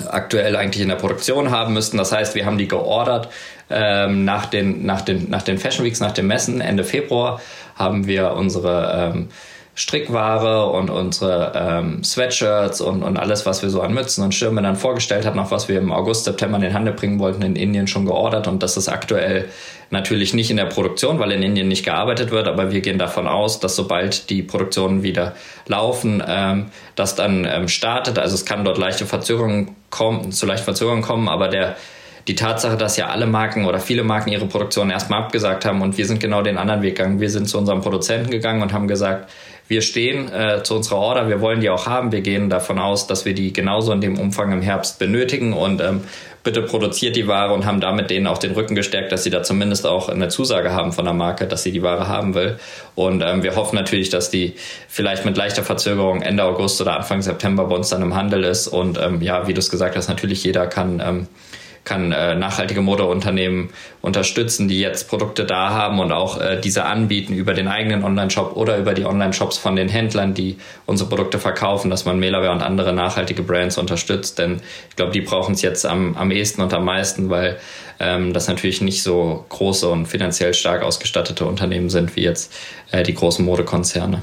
aktuell 0.09 0.57
eigentlich 0.57 0.83
in 0.83 0.89
der 0.89 0.97
Produktion 0.97 1.51
haben 1.51 1.75
müssten. 1.75 1.97
Das 1.99 2.13
heißt, 2.13 2.35
wir 2.35 2.47
haben 2.47 2.59
die 2.59 2.69
geordert 2.69 3.29
ähm, 3.71 4.25
nach, 4.25 4.47
den, 4.47 4.85
nach, 4.85 5.01
den, 5.01 5.31
nach 5.31 5.43
den 5.43 5.59
Fashion 5.59 5.85
Weeks, 5.85 6.01
nach 6.01 6.13
den 6.13 6.27
Messen. 6.27 6.61
Ende 6.61 6.85
Februar 6.85 7.41
haben 7.77 8.07
wir 8.07 8.33
unsere 8.33 9.13
ähm, 9.15 9.29
Strickware 9.77 10.71
und 10.71 10.89
unsere 10.89 11.53
ähm, 11.57 12.05
Sweatshirts 12.05 12.81
und, 12.81 13.03
und 13.03 13.17
alles, 13.17 13.45
was 13.45 13.63
wir 13.63 13.71
so 13.71 13.81
an 13.81 13.93
Mützen 13.93 14.23
und 14.23 14.33
Schirmen 14.33 14.63
dann 14.63 14.77
vorgestellt 14.77 15.27
hatten, 15.27 15.39
auch 15.41 15.51
was 15.51 15.69
wir 15.69 15.79
im 15.79 15.91
August, 15.91 16.25
September 16.25 16.57
in 16.57 16.63
den 16.63 16.75
Handel 16.75 16.95
bringen 16.95 17.19
wollten, 17.19 17.43
in 17.43 17.57
Indien 17.57 17.89
schon 17.89 18.07
geordert. 18.07 18.47
Und 18.47 18.63
das 18.63 18.77
ist 18.77 18.89
aktuell 18.89 19.49
natürlich 19.91 20.33
nicht 20.33 20.51
in 20.51 20.59
der 20.59 20.67
Produktion, 20.67 21.19
weil 21.19 21.33
in 21.33 21.43
Indien 21.43 21.67
nicht 21.67 21.85
gearbeitet 21.85 22.31
wird. 22.31 22.47
Aber 22.47 22.71
wir 22.71 22.83
gehen 22.83 22.99
davon 22.99 23.27
aus, 23.27 23.59
dass 23.59 23.75
sobald 23.75 24.31
die 24.31 24.43
Produktionen 24.43 25.03
wieder 25.03 25.35
laufen, 25.67 26.23
ähm, 26.25 26.67
das 26.95 27.17
dann 27.17 27.45
ähm, 27.45 27.67
startet. 27.67 28.21
Also 28.21 28.37
es 28.37 28.45
kann 28.45 28.65
dort 28.65 28.79
leichte 28.79 29.07
Verzögerungen 29.07 29.75
kommen, 29.91 30.31
zu 30.31 30.47
leichten 30.47 30.67
Verzögerungen 30.67 31.03
kommen, 31.03 31.29
aber 31.29 31.49
der 31.49 31.75
die 32.27 32.35
Tatsache, 32.35 32.77
dass 32.77 32.97
ja 32.97 33.09
alle 33.09 33.27
Marken 33.27 33.67
oder 33.67 33.81
viele 33.81 34.03
Marken 34.03 34.31
ihre 34.31 34.47
Produktion 34.47 34.91
erstmal 34.91 35.21
abgesagt 35.21 35.65
haben 35.67 35.83
und 35.83 35.99
wir 35.99 36.07
sind 36.07 36.21
genau 36.21 36.43
den 36.43 36.57
anderen 36.57 36.83
Weg 36.83 36.97
gegangen. 36.97 37.21
Wir 37.21 37.29
sind 37.29 37.49
zu 37.49 37.59
unserem 37.59 37.83
Produzenten 37.83 38.31
gegangen 38.31 38.63
und 38.63 38.73
haben 38.73 38.89
gesagt, 38.89 39.31
wir 39.67 39.81
stehen 39.81 40.31
äh, 40.33 40.63
zu 40.63 40.75
unserer 40.75 40.99
Order, 40.99 41.29
wir 41.29 41.41
wollen 41.41 41.61
die 41.61 41.71
auch 41.71 41.87
haben. 41.87 42.13
Wir 42.13 42.21
gehen 42.21 42.51
davon 42.51 42.79
aus, 42.79 43.07
dass 43.07 43.25
wir 43.25 43.35
die 43.35 43.53
genauso 43.53 43.93
in 43.93 44.01
dem 44.01 44.19
Umfang 44.19 44.53
im 44.53 44.61
Herbst 44.61 44.99
benötigen 44.99 45.55
und 45.55 45.81
ähm, 45.81 46.03
bitte 46.43 46.61
produziert 46.61 47.17
die 47.17 47.27
Ware 47.27 47.55
und 47.55 47.65
haben 47.65 47.81
damit 47.81 48.11
denen 48.11 48.27
auch 48.27 48.37
den 48.37 48.53
Rücken 48.53 48.75
gestärkt, 48.75 49.11
dass 49.11 49.25
sie 49.25 49.31
da 49.31 49.43
zumindest 49.43 49.87
auch 49.87 50.11
eine 50.11 50.29
Zusage 50.29 50.73
haben 50.73 50.93
von 50.93 51.07
der 51.07 51.15
Marke, 51.15 51.47
dass 51.47 51.63
sie 51.63 51.73
die 51.73 51.83
Ware 51.83 52.07
haben 52.07 52.35
will. 52.35 52.59
Und 52.95 53.23
ähm, 53.23 53.43
wir 53.43 53.57
hoffen 53.57 53.77
natürlich, 53.77 54.11
dass 54.11 54.31
die 54.31 54.55
vielleicht 54.87 55.25
mit 55.25 55.37
leichter 55.39 55.63
Verzögerung 55.63 56.21
Ende 56.21 56.45
August 56.45 56.81
oder 56.83 56.97
Anfang 56.97 57.23
September 57.23 57.65
bei 57.65 57.75
uns 57.75 57.89
dann 57.89 58.03
im 58.03 58.15
Handel 58.15 58.45
ist. 58.45 58.69
Und 58.69 58.99
ähm, 59.01 59.23
ja, 59.23 59.49
wie 59.49 59.55
du 59.55 59.59
es 59.59 59.71
gesagt 59.71 59.97
hast, 59.97 60.09
natürlich 60.09 60.45
jeder 60.45 60.67
kann 60.67 61.01
ähm, 61.05 61.27
kann 61.85 62.13
äh, 62.13 62.35
nachhaltige 62.35 62.81
Modeunternehmen 62.81 63.69
unterstützen, 64.01 64.69
die 64.69 64.81
jetzt 64.81 65.09
Produkte 65.09 65.45
da 65.45 65.71
haben 65.71 66.01
und 66.01 66.13
auch 66.13 66.41
äh, 66.41 66.59
diese 66.59 66.85
anbieten 66.85 67.35
über 67.35 67.53
den 67.53 67.69
eigenen 67.69 68.05
Online-Shop 68.05 68.57
oder 68.57 68.79
über 68.79 68.95
die 68.95 69.05
Online-Shops 69.05 69.59
von 69.59 69.77
den 69.77 69.89
Händlern, 69.89 70.33
die 70.33 70.57
unsere 70.87 71.09
Produkte 71.11 71.39
verkaufen, 71.39 71.91
dass 71.91 72.07
man 72.07 72.19
Melaware 72.19 72.53
und 72.53 72.63
andere 72.63 72.95
nachhaltige 72.95 73.43
Brands 73.43 73.77
unterstützt. 73.77 74.39
Denn 74.39 74.63
ich 74.89 74.97
glaube, 74.97 75.13
die 75.13 75.21
brauchen 75.21 75.55
es 75.55 75.63
jetzt 75.63 75.85
am, 75.85 76.17
am 76.17 76.31
ehesten 76.31 76.63
und 76.63 76.73
am 76.73 76.87
meisten, 76.87 77.29
weil 77.29 77.59
ähm, 78.01 78.33
das 78.33 78.49
natürlich 78.49 78.81
nicht 78.81 79.03
so 79.03 79.45
große 79.51 79.89
und 79.89 80.07
finanziell 80.07 80.55
stark 80.55 80.83
ausgestattete 80.83 81.45
Unternehmen 81.45 81.91
sind 81.91 82.17
wie 82.17 82.23
jetzt 82.23 82.53
äh, 82.93 83.03
die 83.03 83.15
großen 83.15 83.45
Modekonzerne. 83.45 84.23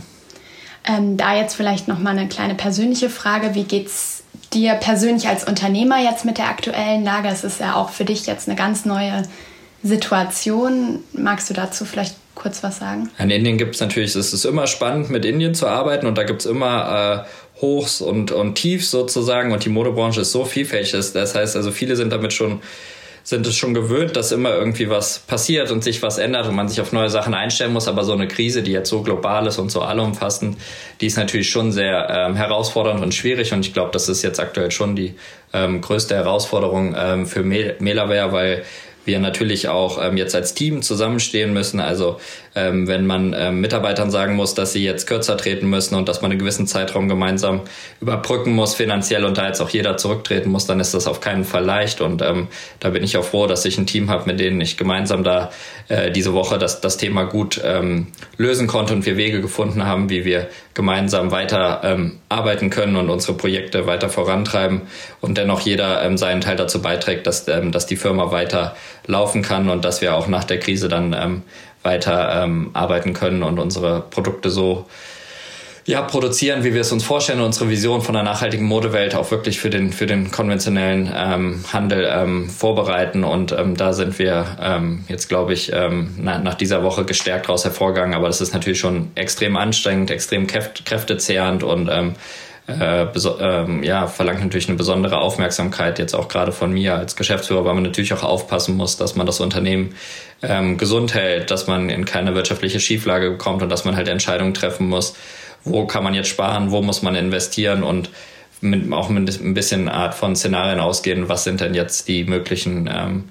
Ähm, 0.84 1.16
da 1.16 1.36
jetzt 1.36 1.54
vielleicht 1.54 1.88
noch 1.88 2.00
mal 2.00 2.18
eine 2.18 2.28
kleine 2.28 2.56
persönliche 2.56 3.10
Frage: 3.10 3.54
Wie 3.54 3.66
geht's 3.66 4.21
dir 4.54 4.74
persönlich 4.76 5.28
als 5.28 5.44
Unternehmer 5.44 6.00
jetzt 6.02 6.26
mit 6.26 6.38
der 6.38 6.50
aktuellen 6.50 7.04
Lage? 7.04 7.30
Es 7.30 7.44
ist 7.44 7.60
ja 7.60 7.76
auch 7.76 7.90
für 7.90 8.06
dich 8.06 8.26
jetzt 8.26 8.48
eine 8.48 8.58
ganz 8.58 8.86
neue 8.86 9.24
Situation. 9.84 11.00
Magst 11.14 11.50
du 11.50 11.54
dazu 11.54 11.86
vielleicht 11.86 12.16
kurz 12.36 12.64
was 12.64 12.78
sagen? 12.78 13.10
In 13.18 13.30
Indien 13.30 13.58
gibt 13.58 13.76
es 13.76 13.82
natürlich, 13.82 14.16
es 14.16 14.34
ist 14.34 14.46
immer 14.46 14.68
spannend, 14.68 15.10
mit 15.10 15.26
Indien 15.26 15.54
zu 15.54 15.68
arbeiten 15.68 16.06
und 16.06 16.18
da 16.18 16.24
gibt 16.24 16.42
es 16.42 16.46
immer 16.46 17.26
äh, 17.26 17.62
Hochs 17.62 18.02
und, 18.02 18.32
und 18.32 18.56
Tiefs 18.56 18.92
sozusagen 18.92 19.52
und 19.52 19.66
die 19.66 19.70
Modebranche 19.70 20.22
ist 20.22 20.32
so 20.32 20.46
vielfältig. 20.46 20.92
Das 20.92 21.36
heißt 21.36 21.56
also, 21.56 21.72
viele 21.72 21.96
sind 21.96 22.12
damit 22.12 22.34
schon 22.34 22.62
sind 23.24 23.46
es 23.46 23.56
schon 23.56 23.74
gewöhnt, 23.74 24.16
dass 24.16 24.32
immer 24.32 24.54
irgendwie 24.56 24.90
was 24.90 25.20
passiert 25.20 25.72
und 25.72 25.84
sich 25.84 26.02
was 26.02 26.18
ändert 26.18 26.48
und 26.48 26.56
man 26.56 26.68
sich 26.68 26.82
auf 26.82 26.92
neue 26.92 27.10
Sachen 27.10 27.34
einstellen 27.34 27.74
muss. 27.74 27.88
Aber 27.88 28.04
so 28.04 28.14
eine 28.14 28.28
Krise, 28.28 28.64
die 28.64 28.72
jetzt 28.72 28.90
so 28.90 29.02
global 29.02 29.48
ist 29.48 29.60
und 29.60 29.72
so 29.72 29.82
allumfassend, 29.82 30.58
die 31.00 31.08
ist 31.08 31.18
natürlich 31.18 31.50
schon 31.50 31.72
sehr 31.72 32.08
ähm, 32.10 32.36
herausfordernd 32.36 33.02
und 33.02 33.14
schwierig. 33.14 33.54
Und 33.54 33.66
ich 33.66 33.74
glaube, 33.74 33.92
das 33.92 34.10
ist 34.10 34.22
jetzt 34.22 34.40
aktuell 34.40 34.72
schon 34.72 34.96
die 34.96 35.16
ähm, 35.54 35.82
größte 35.82 36.16
Herausforderung 36.16 36.96
ähm, 36.98 37.26
für 37.28 37.44
Melaware, 37.44 38.32
weil 38.32 38.64
wir 39.06 39.20
natürlich 39.20 39.68
auch 39.68 40.04
ähm, 40.04 40.18
jetzt 40.18 40.36
als 40.36 40.54
Team 40.54 40.82
zusammenstehen 40.82 41.54
müssen. 41.54 41.80
Also 41.80 42.20
ähm, 42.54 42.88
wenn 42.88 43.06
man 43.06 43.34
ähm, 43.38 43.62
Mitarbeitern 43.62 44.12
sagen 44.12 44.36
muss, 44.36 44.54
dass 44.54 44.74
sie 44.74 44.84
jetzt 44.84 45.08
kürzer 45.08 45.38
treten 45.38 45.70
müssen 45.70 45.96
und 45.96 46.10
dass 46.10 46.22
man 46.22 46.32
einen 46.32 46.40
gewissen 46.40 46.68
Zeitraum 46.68 47.08
gemeinsam 47.08 47.62
überbrücken 48.02 48.54
muss 48.54 48.76
finanziell 48.76 49.24
und 49.24 49.38
da 49.38 49.48
jetzt 49.48 49.62
auch 49.62 49.70
jeder 49.70 49.98
zurücktreten 49.98 50.50
muss, 50.50 50.66
dann 50.66 50.80
ist 50.80 50.94
das 50.94 51.08
auf 51.08 51.22
keinen 51.22 51.46
Fall 51.46 51.64
leicht. 51.64 52.02
Und 52.02 52.22
ähm, 52.22 52.48
da 52.80 52.90
bin 52.90 53.04
ich 53.04 53.16
auch 53.18 53.24
froh, 53.24 53.48
dass 53.48 53.64
ich 53.66 53.78
ein 53.78 53.86
Team 53.86 54.10
habe, 54.10 54.26
mit 54.26 54.40
denen 54.40 54.60
ich 54.60 54.78
gemeinsam 54.78 55.24
da 55.24 55.52
äh, 55.88 56.12
diese 56.12 56.34
Woche 56.34 56.58
das, 56.58 56.82
das 56.82 56.98
Thema 56.98 57.24
gut 57.24 57.62
ähm, 57.64 58.08
lösen 58.38 58.68
konnte 58.68 58.94
und 58.94 59.06
wir 59.06 59.16
Wege 59.16 59.42
gefunden 59.42 59.86
haben, 59.86 60.10
wie 60.10 60.26
wir 60.26 60.48
gemeinsam 60.74 61.32
weiter 61.32 61.82
ähm, 61.84 62.20
arbeiten 62.30 62.70
können 62.70 62.96
und 62.96 63.10
unsere 63.10 63.38
Projekte 63.38 63.88
weiter 63.88 64.10
vorantreiben 64.10 64.82
und 65.20 65.38
dennoch 65.38 65.62
jeder 65.62 66.04
ähm, 66.04 66.18
seinen 66.18 66.42
Teil 66.42 66.56
dazu 66.56 66.82
beiträgt, 66.82 67.28
dass, 67.28 67.48
ähm, 67.48 67.72
dass 67.72 67.86
die 67.86 67.98
Firma 67.98 68.32
weiter 68.32 68.76
laufen 69.06 69.42
kann 69.42 69.70
und 69.70 69.84
dass 69.84 70.02
wir 70.02 70.16
auch 70.16 70.28
nach 70.28 70.44
der 70.44 70.60
Krise 70.60 70.88
dann 70.88 71.14
ähm, 71.14 71.42
weiter 71.84 72.44
ähm, 72.44 72.72
arbeiten 72.74 73.14
können 73.14 73.44
und 73.44 73.60
unsere 73.60 74.02
Produkte 74.02 74.50
so 74.50 74.86
ja, 75.86 76.02
produzieren, 76.04 76.64
wie 76.64 76.74
wir 76.74 76.82
es 76.82 76.92
uns 76.92 77.04
vorstellen, 77.04 77.42
unsere 77.42 77.70
Vision 77.70 78.02
von 78.02 78.16
einer 78.16 78.30
nachhaltigen 78.30 78.66
Modewelt 78.66 79.16
auch 79.16 79.32
wirklich 79.32 79.60
für 79.60 79.70
den, 79.70 79.92
für 79.92 80.06
den 80.06 80.32
konventionellen 80.32 81.12
ähm, 81.16 81.64
Handel 81.74 82.08
ähm, 82.10 82.50
vorbereiten. 82.50 83.24
Und 83.24 83.52
ähm, 83.52 83.76
da 83.76 83.94
sind 83.94 84.20
wir 84.20 84.46
ähm, 84.62 85.04
jetzt, 85.08 85.28
glaube 85.28 85.54
ich, 85.54 85.72
ähm, 85.74 86.14
na, 86.18 86.38
nach 86.38 86.54
dieser 86.54 86.84
Woche 86.84 87.04
gestärkt 87.04 87.48
daraus 87.48 87.64
hervorgegangen. 87.64 88.14
Aber 88.14 88.28
das 88.28 88.42
ist 88.42 88.54
natürlich 88.54 88.80
schon 88.80 89.12
extrem 89.16 89.58
anstrengend, 89.58 90.12
extrem 90.12 90.46
kräftezehrend 90.46 91.64
und 91.64 91.90
ähm, 91.92 92.14
äh, 92.68 93.06
ähm, 93.40 93.84
ja, 93.84 94.08
verlangt 94.08 94.42
natürlich 94.42 94.68
eine 94.70 94.78
besondere 94.78 95.18
Aufmerksamkeit, 95.18 96.00
jetzt 96.00 96.14
auch 96.14 96.28
gerade 96.28 96.52
von 96.52 96.72
mir. 96.72 96.96
Als 96.96 97.16
Geschäftsführer, 97.16 97.66
weil 97.66 97.74
man 97.74 97.84
natürlich 97.84 98.14
auch 98.14 98.24
aufpassen 98.24 98.78
muss, 98.78 98.98
dass 98.98 99.16
man 99.16 99.26
das 99.26 99.40
Unternehmen 99.40 99.96
ähm, 100.42 100.78
gesund 100.78 101.14
hält, 101.14 101.52
dass 101.52 101.68
man 101.68 101.90
in 101.90 102.06
keine 102.06 102.36
wirtschaftliche 102.36 102.80
Schieflage 102.80 103.38
kommt 103.38 103.64
und 103.64 103.70
dass 103.70 103.86
man 103.86 103.96
halt 103.96 104.08
Entscheidungen 104.08 104.54
treffen 104.54 104.88
muss, 104.88 105.16
wo 105.64 105.86
kann 105.86 106.04
man 106.04 106.14
jetzt 106.14 106.30
sparen, 106.30 106.72
wo 106.72 106.82
muss 106.82 107.02
man 107.02 107.16
investieren? 107.16 107.84
Und 107.84 108.10
mit, 108.62 108.92
auch 108.94 109.10
mit 109.10 109.42
ein 109.42 109.54
bisschen 109.54 109.90
Art 109.90 110.14
von 110.14 110.36
Szenarien 110.36 110.80
ausgehen, 110.80 111.30
was 111.30 111.44
sind 111.44 111.62
denn 111.62 111.74
jetzt 111.74 112.08
die 112.08 112.24
möglichen 112.24 112.90
ähm, 112.92 113.30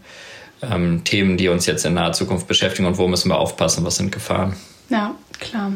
ähm, 0.63 1.05
Themen, 1.05 1.37
die 1.37 1.49
uns 1.49 1.67
jetzt 1.67 1.85
in 1.87 1.95
naher 1.95 2.13
Zukunft 2.13 2.47
beschäftigen? 2.49 2.87
Und 2.87 2.99
wo 2.99 3.07
müssen 3.07 3.31
wir 3.31 3.39
aufpassen, 3.39 3.85
was 3.85 3.97
sind 3.97 4.13
Gefahren. 4.13 4.57
Ja, 4.89 5.15
klar. 5.39 5.73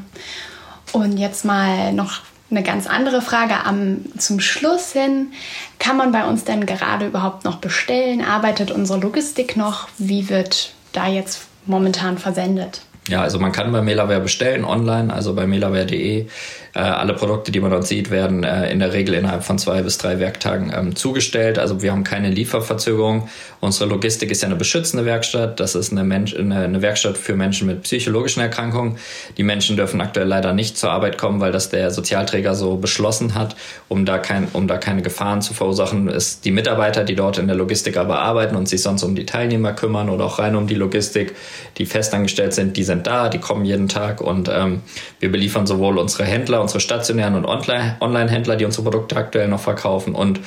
Und 0.92 1.18
jetzt 1.18 1.44
mal 1.44 1.92
noch 1.92 2.20
eine 2.50 2.62
ganz 2.62 2.86
andere 2.86 3.22
Frage 3.22 3.64
am, 3.64 4.04
zum 4.18 4.40
Schluss 4.40 4.92
hin. 4.92 5.32
Kann 5.78 5.96
man 5.96 6.12
bei 6.12 6.24
uns 6.24 6.44
denn 6.44 6.66
gerade 6.66 7.06
überhaupt 7.06 7.44
noch 7.44 7.56
bestellen? 7.56 8.22
Arbeitet 8.22 8.70
unsere 8.70 9.00
Logistik 9.00 9.56
noch? 9.56 9.88
Wie 9.98 10.28
wird 10.28 10.74
da 10.92 11.06
jetzt 11.06 11.46
momentan 11.66 12.18
versendet? 12.18 12.82
Ja, 13.08 13.20
also 13.20 13.38
man 13.38 13.52
kann 13.52 13.70
bei 13.70 13.82
Melaware 13.82 14.20
bestellen 14.20 14.64
online, 14.64 15.12
also 15.12 15.34
bei 15.34 15.46
melaware.de. 15.46 16.26
Äh, 16.74 16.78
alle 16.78 17.12
Produkte, 17.14 17.52
die 17.52 17.60
man 17.60 17.70
dort 17.70 17.86
sieht, 17.86 18.10
werden 18.10 18.42
äh, 18.42 18.72
in 18.72 18.80
der 18.80 18.92
Regel 18.92 19.14
innerhalb 19.14 19.44
von 19.44 19.58
zwei 19.58 19.82
bis 19.82 19.98
drei 19.98 20.18
Werktagen 20.18 20.72
ähm, 20.74 20.96
zugestellt. 20.96 21.58
Also 21.58 21.82
wir 21.82 21.92
haben 21.92 22.02
keine 22.02 22.30
Lieferverzögerung. 22.30 23.28
Unsere 23.60 23.88
Logistik 23.88 24.30
ist 24.30 24.42
ja 24.42 24.48
eine 24.48 24.56
beschützende 24.56 25.04
Werkstatt. 25.04 25.60
Das 25.60 25.76
ist 25.76 25.92
eine, 25.92 26.02
Mensch, 26.02 26.34
eine, 26.34 26.60
eine 26.60 26.82
Werkstatt 26.82 27.16
für 27.16 27.36
Menschen 27.36 27.68
mit 27.68 27.82
psychologischen 27.82 28.40
Erkrankungen. 28.40 28.96
Die 29.36 29.44
Menschen 29.44 29.76
dürfen 29.76 30.00
aktuell 30.00 30.26
leider 30.26 30.52
nicht 30.52 30.76
zur 30.76 30.90
Arbeit 30.90 31.16
kommen, 31.16 31.40
weil 31.40 31.52
das 31.52 31.68
der 31.68 31.90
Sozialträger 31.90 32.54
so 32.54 32.76
beschlossen 32.76 33.34
hat, 33.34 33.54
um 33.88 34.04
da, 34.04 34.18
kein, 34.18 34.48
um 34.52 34.66
da 34.66 34.78
keine 34.78 35.02
Gefahren 35.02 35.42
zu 35.42 35.54
verursachen. 35.54 36.08
Ist 36.08 36.44
die 36.44 36.50
Mitarbeiter, 36.50 37.04
die 37.04 37.14
dort 37.14 37.38
in 37.38 37.46
der 37.46 37.56
Logistik 37.56 37.98
aber 37.98 38.18
arbeiten 38.18 38.56
und 38.56 38.68
sich 38.68 38.82
sonst 38.82 39.04
um 39.04 39.14
die 39.14 39.26
Teilnehmer 39.26 39.74
kümmern 39.74 40.08
oder 40.08 40.24
auch 40.24 40.40
rein 40.40 40.56
um 40.56 40.66
die 40.66 40.74
Logistik, 40.74 41.36
die 41.78 41.86
festangestellt 41.86 42.52
sind, 42.54 42.76
die 42.76 42.82
sind 42.94 43.06
da, 43.06 43.28
die 43.28 43.38
kommen 43.38 43.64
jeden 43.64 43.88
Tag 43.88 44.20
und 44.20 44.48
ähm, 44.48 44.82
wir 45.20 45.30
beliefern 45.30 45.66
sowohl 45.66 45.98
unsere 45.98 46.24
Händler 46.24 46.60
unsere 46.60 46.80
stationären 46.80 47.34
und 47.34 47.44
Online-Händler, 47.44 48.56
die 48.56 48.64
unsere 48.64 48.84
Produkte 48.84 49.16
aktuell 49.16 49.48
noch 49.48 49.60
verkaufen 49.60 50.14
und 50.14 50.40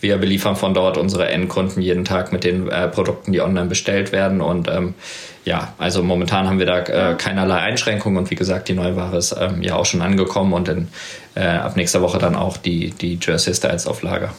wir 0.00 0.18
beliefern 0.18 0.54
von 0.54 0.74
dort 0.74 0.98
unsere 0.98 1.28
Endkunden 1.28 1.82
jeden 1.82 2.04
Tag 2.04 2.30
mit 2.30 2.44
den 2.44 2.68
äh, 2.68 2.88
Produkten, 2.88 3.32
die 3.32 3.40
online 3.40 3.68
bestellt 3.68 4.12
werden. 4.12 4.42
Und 4.42 4.68
ähm, 4.68 4.92
ja, 5.46 5.72
also 5.78 6.02
momentan 6.02 6.46
haben 6.46 6.58
wir 6.58 6.66
da 6.66 6.80
äh, 6.80 7.14
keinerlei 7.14 7.56
Einschränkungen 7.56 8.18
und 8.18 8.30
wie 8.30 8.34
gesagt, 8.34 8.68
die 8.68 8.74
Neuware 8.74 9.16
ist 9.16 9.34
ähm, 9.40 9.62
ja 9.62 9.76
auch 9.76 9.86
schon 9.86 10.02
angekommen 10.02 10.52
und 10.52 10.68
in, 10.68 10.88
äh, 11.34 11.46
ab 11.46 11.76
nächster 11.76 12.02
Woche 12.02 12.18
dann 12.18 12.34
auch 12.34 12.58
die, 12.58 12.90
die 12.90 13.18
Jersey 13.20 13.54
Styles 13.54 13.86
auf 13.86 14.02
Lager. 14.02 14.34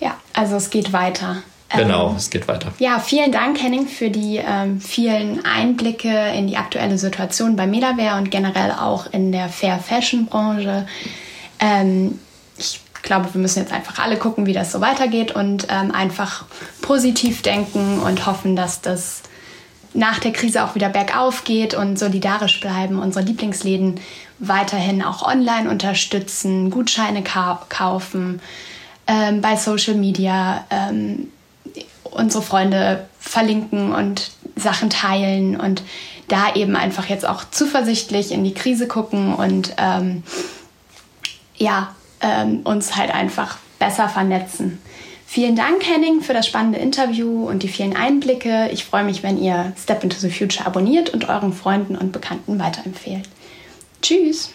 Ja, 0.00 0.16
also 0.32 0.56
es 0.56 0.70
geht 0.70 0.92
weiter. 0.92 1.36
Genau, 1.74 2.10
ähm, 2.10 2.16
es 2.16 2.30
geht 2.30 2.46
weiter. 2.48 2.72
Ja, 2.78 2.98
vielen 3.00 3.32
Dank, 3.32 3.60
Henning, 3.60 3.86
für 3.86 4.10
die 4.10 4.36
ähm, 4.36 4.80
vielen 4.80 5.44
Einblicke 5.44 6.28
in 6.36 6.46
die 6.46 6.56
aktuelle 6.56 6.98
Situation 6.98 7.56
bei 7.56 7.66
Melaware 7.66 8.18
und 8.18 8.30
generell 8.30 8.72
auch 8.72 9.12
in 9.12 9.32
der 9.32 9.48
Fair 9.48 9.78
Fashion 9.78 10.26
Branche. 10.26 10.86
Ähm, 11.58 12.18
ich 12.56 12.80
glaube, 13.02 13.32
wir 13.32 13.40
müssen 13.40 13.60
jetzt 13.60 13.72
einfach 13.72 13.98
alle 13.98 14.16
gucken, 14.16 14.46
wie 14.46 14.52
das 14.52 14.72
so 14.72 14.80
weitergeht 14.80 15.32
und 15.32 15.66
ähm, 15.70 15.92
einfach 15.92 16.44
positiv 16.82 17.42
denken 17.42 18.00
und 18.00 18.26
hoffen, 18.26 18.56
dass 18.56 18.80
das 18.80 19.22
nach 19.92 20.18
der 20.18 20.32
Krise 20.32 20.62
auch 20.64 20.74
wieder 20.74 20.88
bergauf 20.88 21.44
geht 21.44 21.74
und 21.74 21.98
solidarisch 21.98 22.60
bleiben, 22.60 22.98
unsere 22.98 23.24
Lieblingsläden 23.24 23.98
weiterhin 24.38 25.02
auch 25.02 25.26
online 25.26 25.70
unterstützen, 25.70 26.70
Gutscheine 26.70 27.22
ka 27.22 27.64
kaufen, 27.68 28.40
ähm, 29.06 29.40
bei 29.40 29.56
Social 29.56 29.94
Media 29.94 30.66
ähm, 30.70 31.28
unsere 32.16 32.42
Freunde 32.42 33.06
verlinken 33.18 33.92
und 33.92 34.30
Sachen 34.56 34.90
teilen 34.90 35.58
und 35.58 35.82
da 36.28 36.54
eben 36.54 36.76
einfach 36.76 37.06
jetzt 37.06 37.26
auch 37.26 37.44
zuversichtlich 37.50 38.32
in 38.32 38.44
die 38.44 38.54
Krise 38.54 38.88
gucken 38.88 39.34
und 39.34 39.74
ähm, 39.78 40.22
ja, 41.56 41.94
ähm, 42.20 42.60
uns 42.64 42.96
halt 42.96 43.14
einfach 43.14 43.58
besser 43.78 44.08
vernetzen. 44.08 44.80
Vielen 45.26 45.56
Dank, 45.56 45.84
Henning, 45.86 46.20
für 46.22 46.32
das 46.32 46.46
spannende 46.46 46.78
Interview 46.78 47.48
und 47.48 47.62
die 47.62 47.68
vielen 47.68 47.96
Einblicke. 47.96 48.70
Ich 48.72 48.84
freue 48.84 49.04
mich, 49.04 49.22
wenn 49.22 49.42
ihr 49.42 49.72
Step 49.76 50.02
into 50.04 50.16
the 50.16 50.30
Future 50.30 50.66
abonniert 50.66 51.10
und 51.10 51.28
euren 51.28 51.52
Freunden 51.52 51.96
und 51.96 52.12
Bekannten 52.12 52.58
weiterempfehlt. 52.58 53.28
Tschüss! 54.02 54.50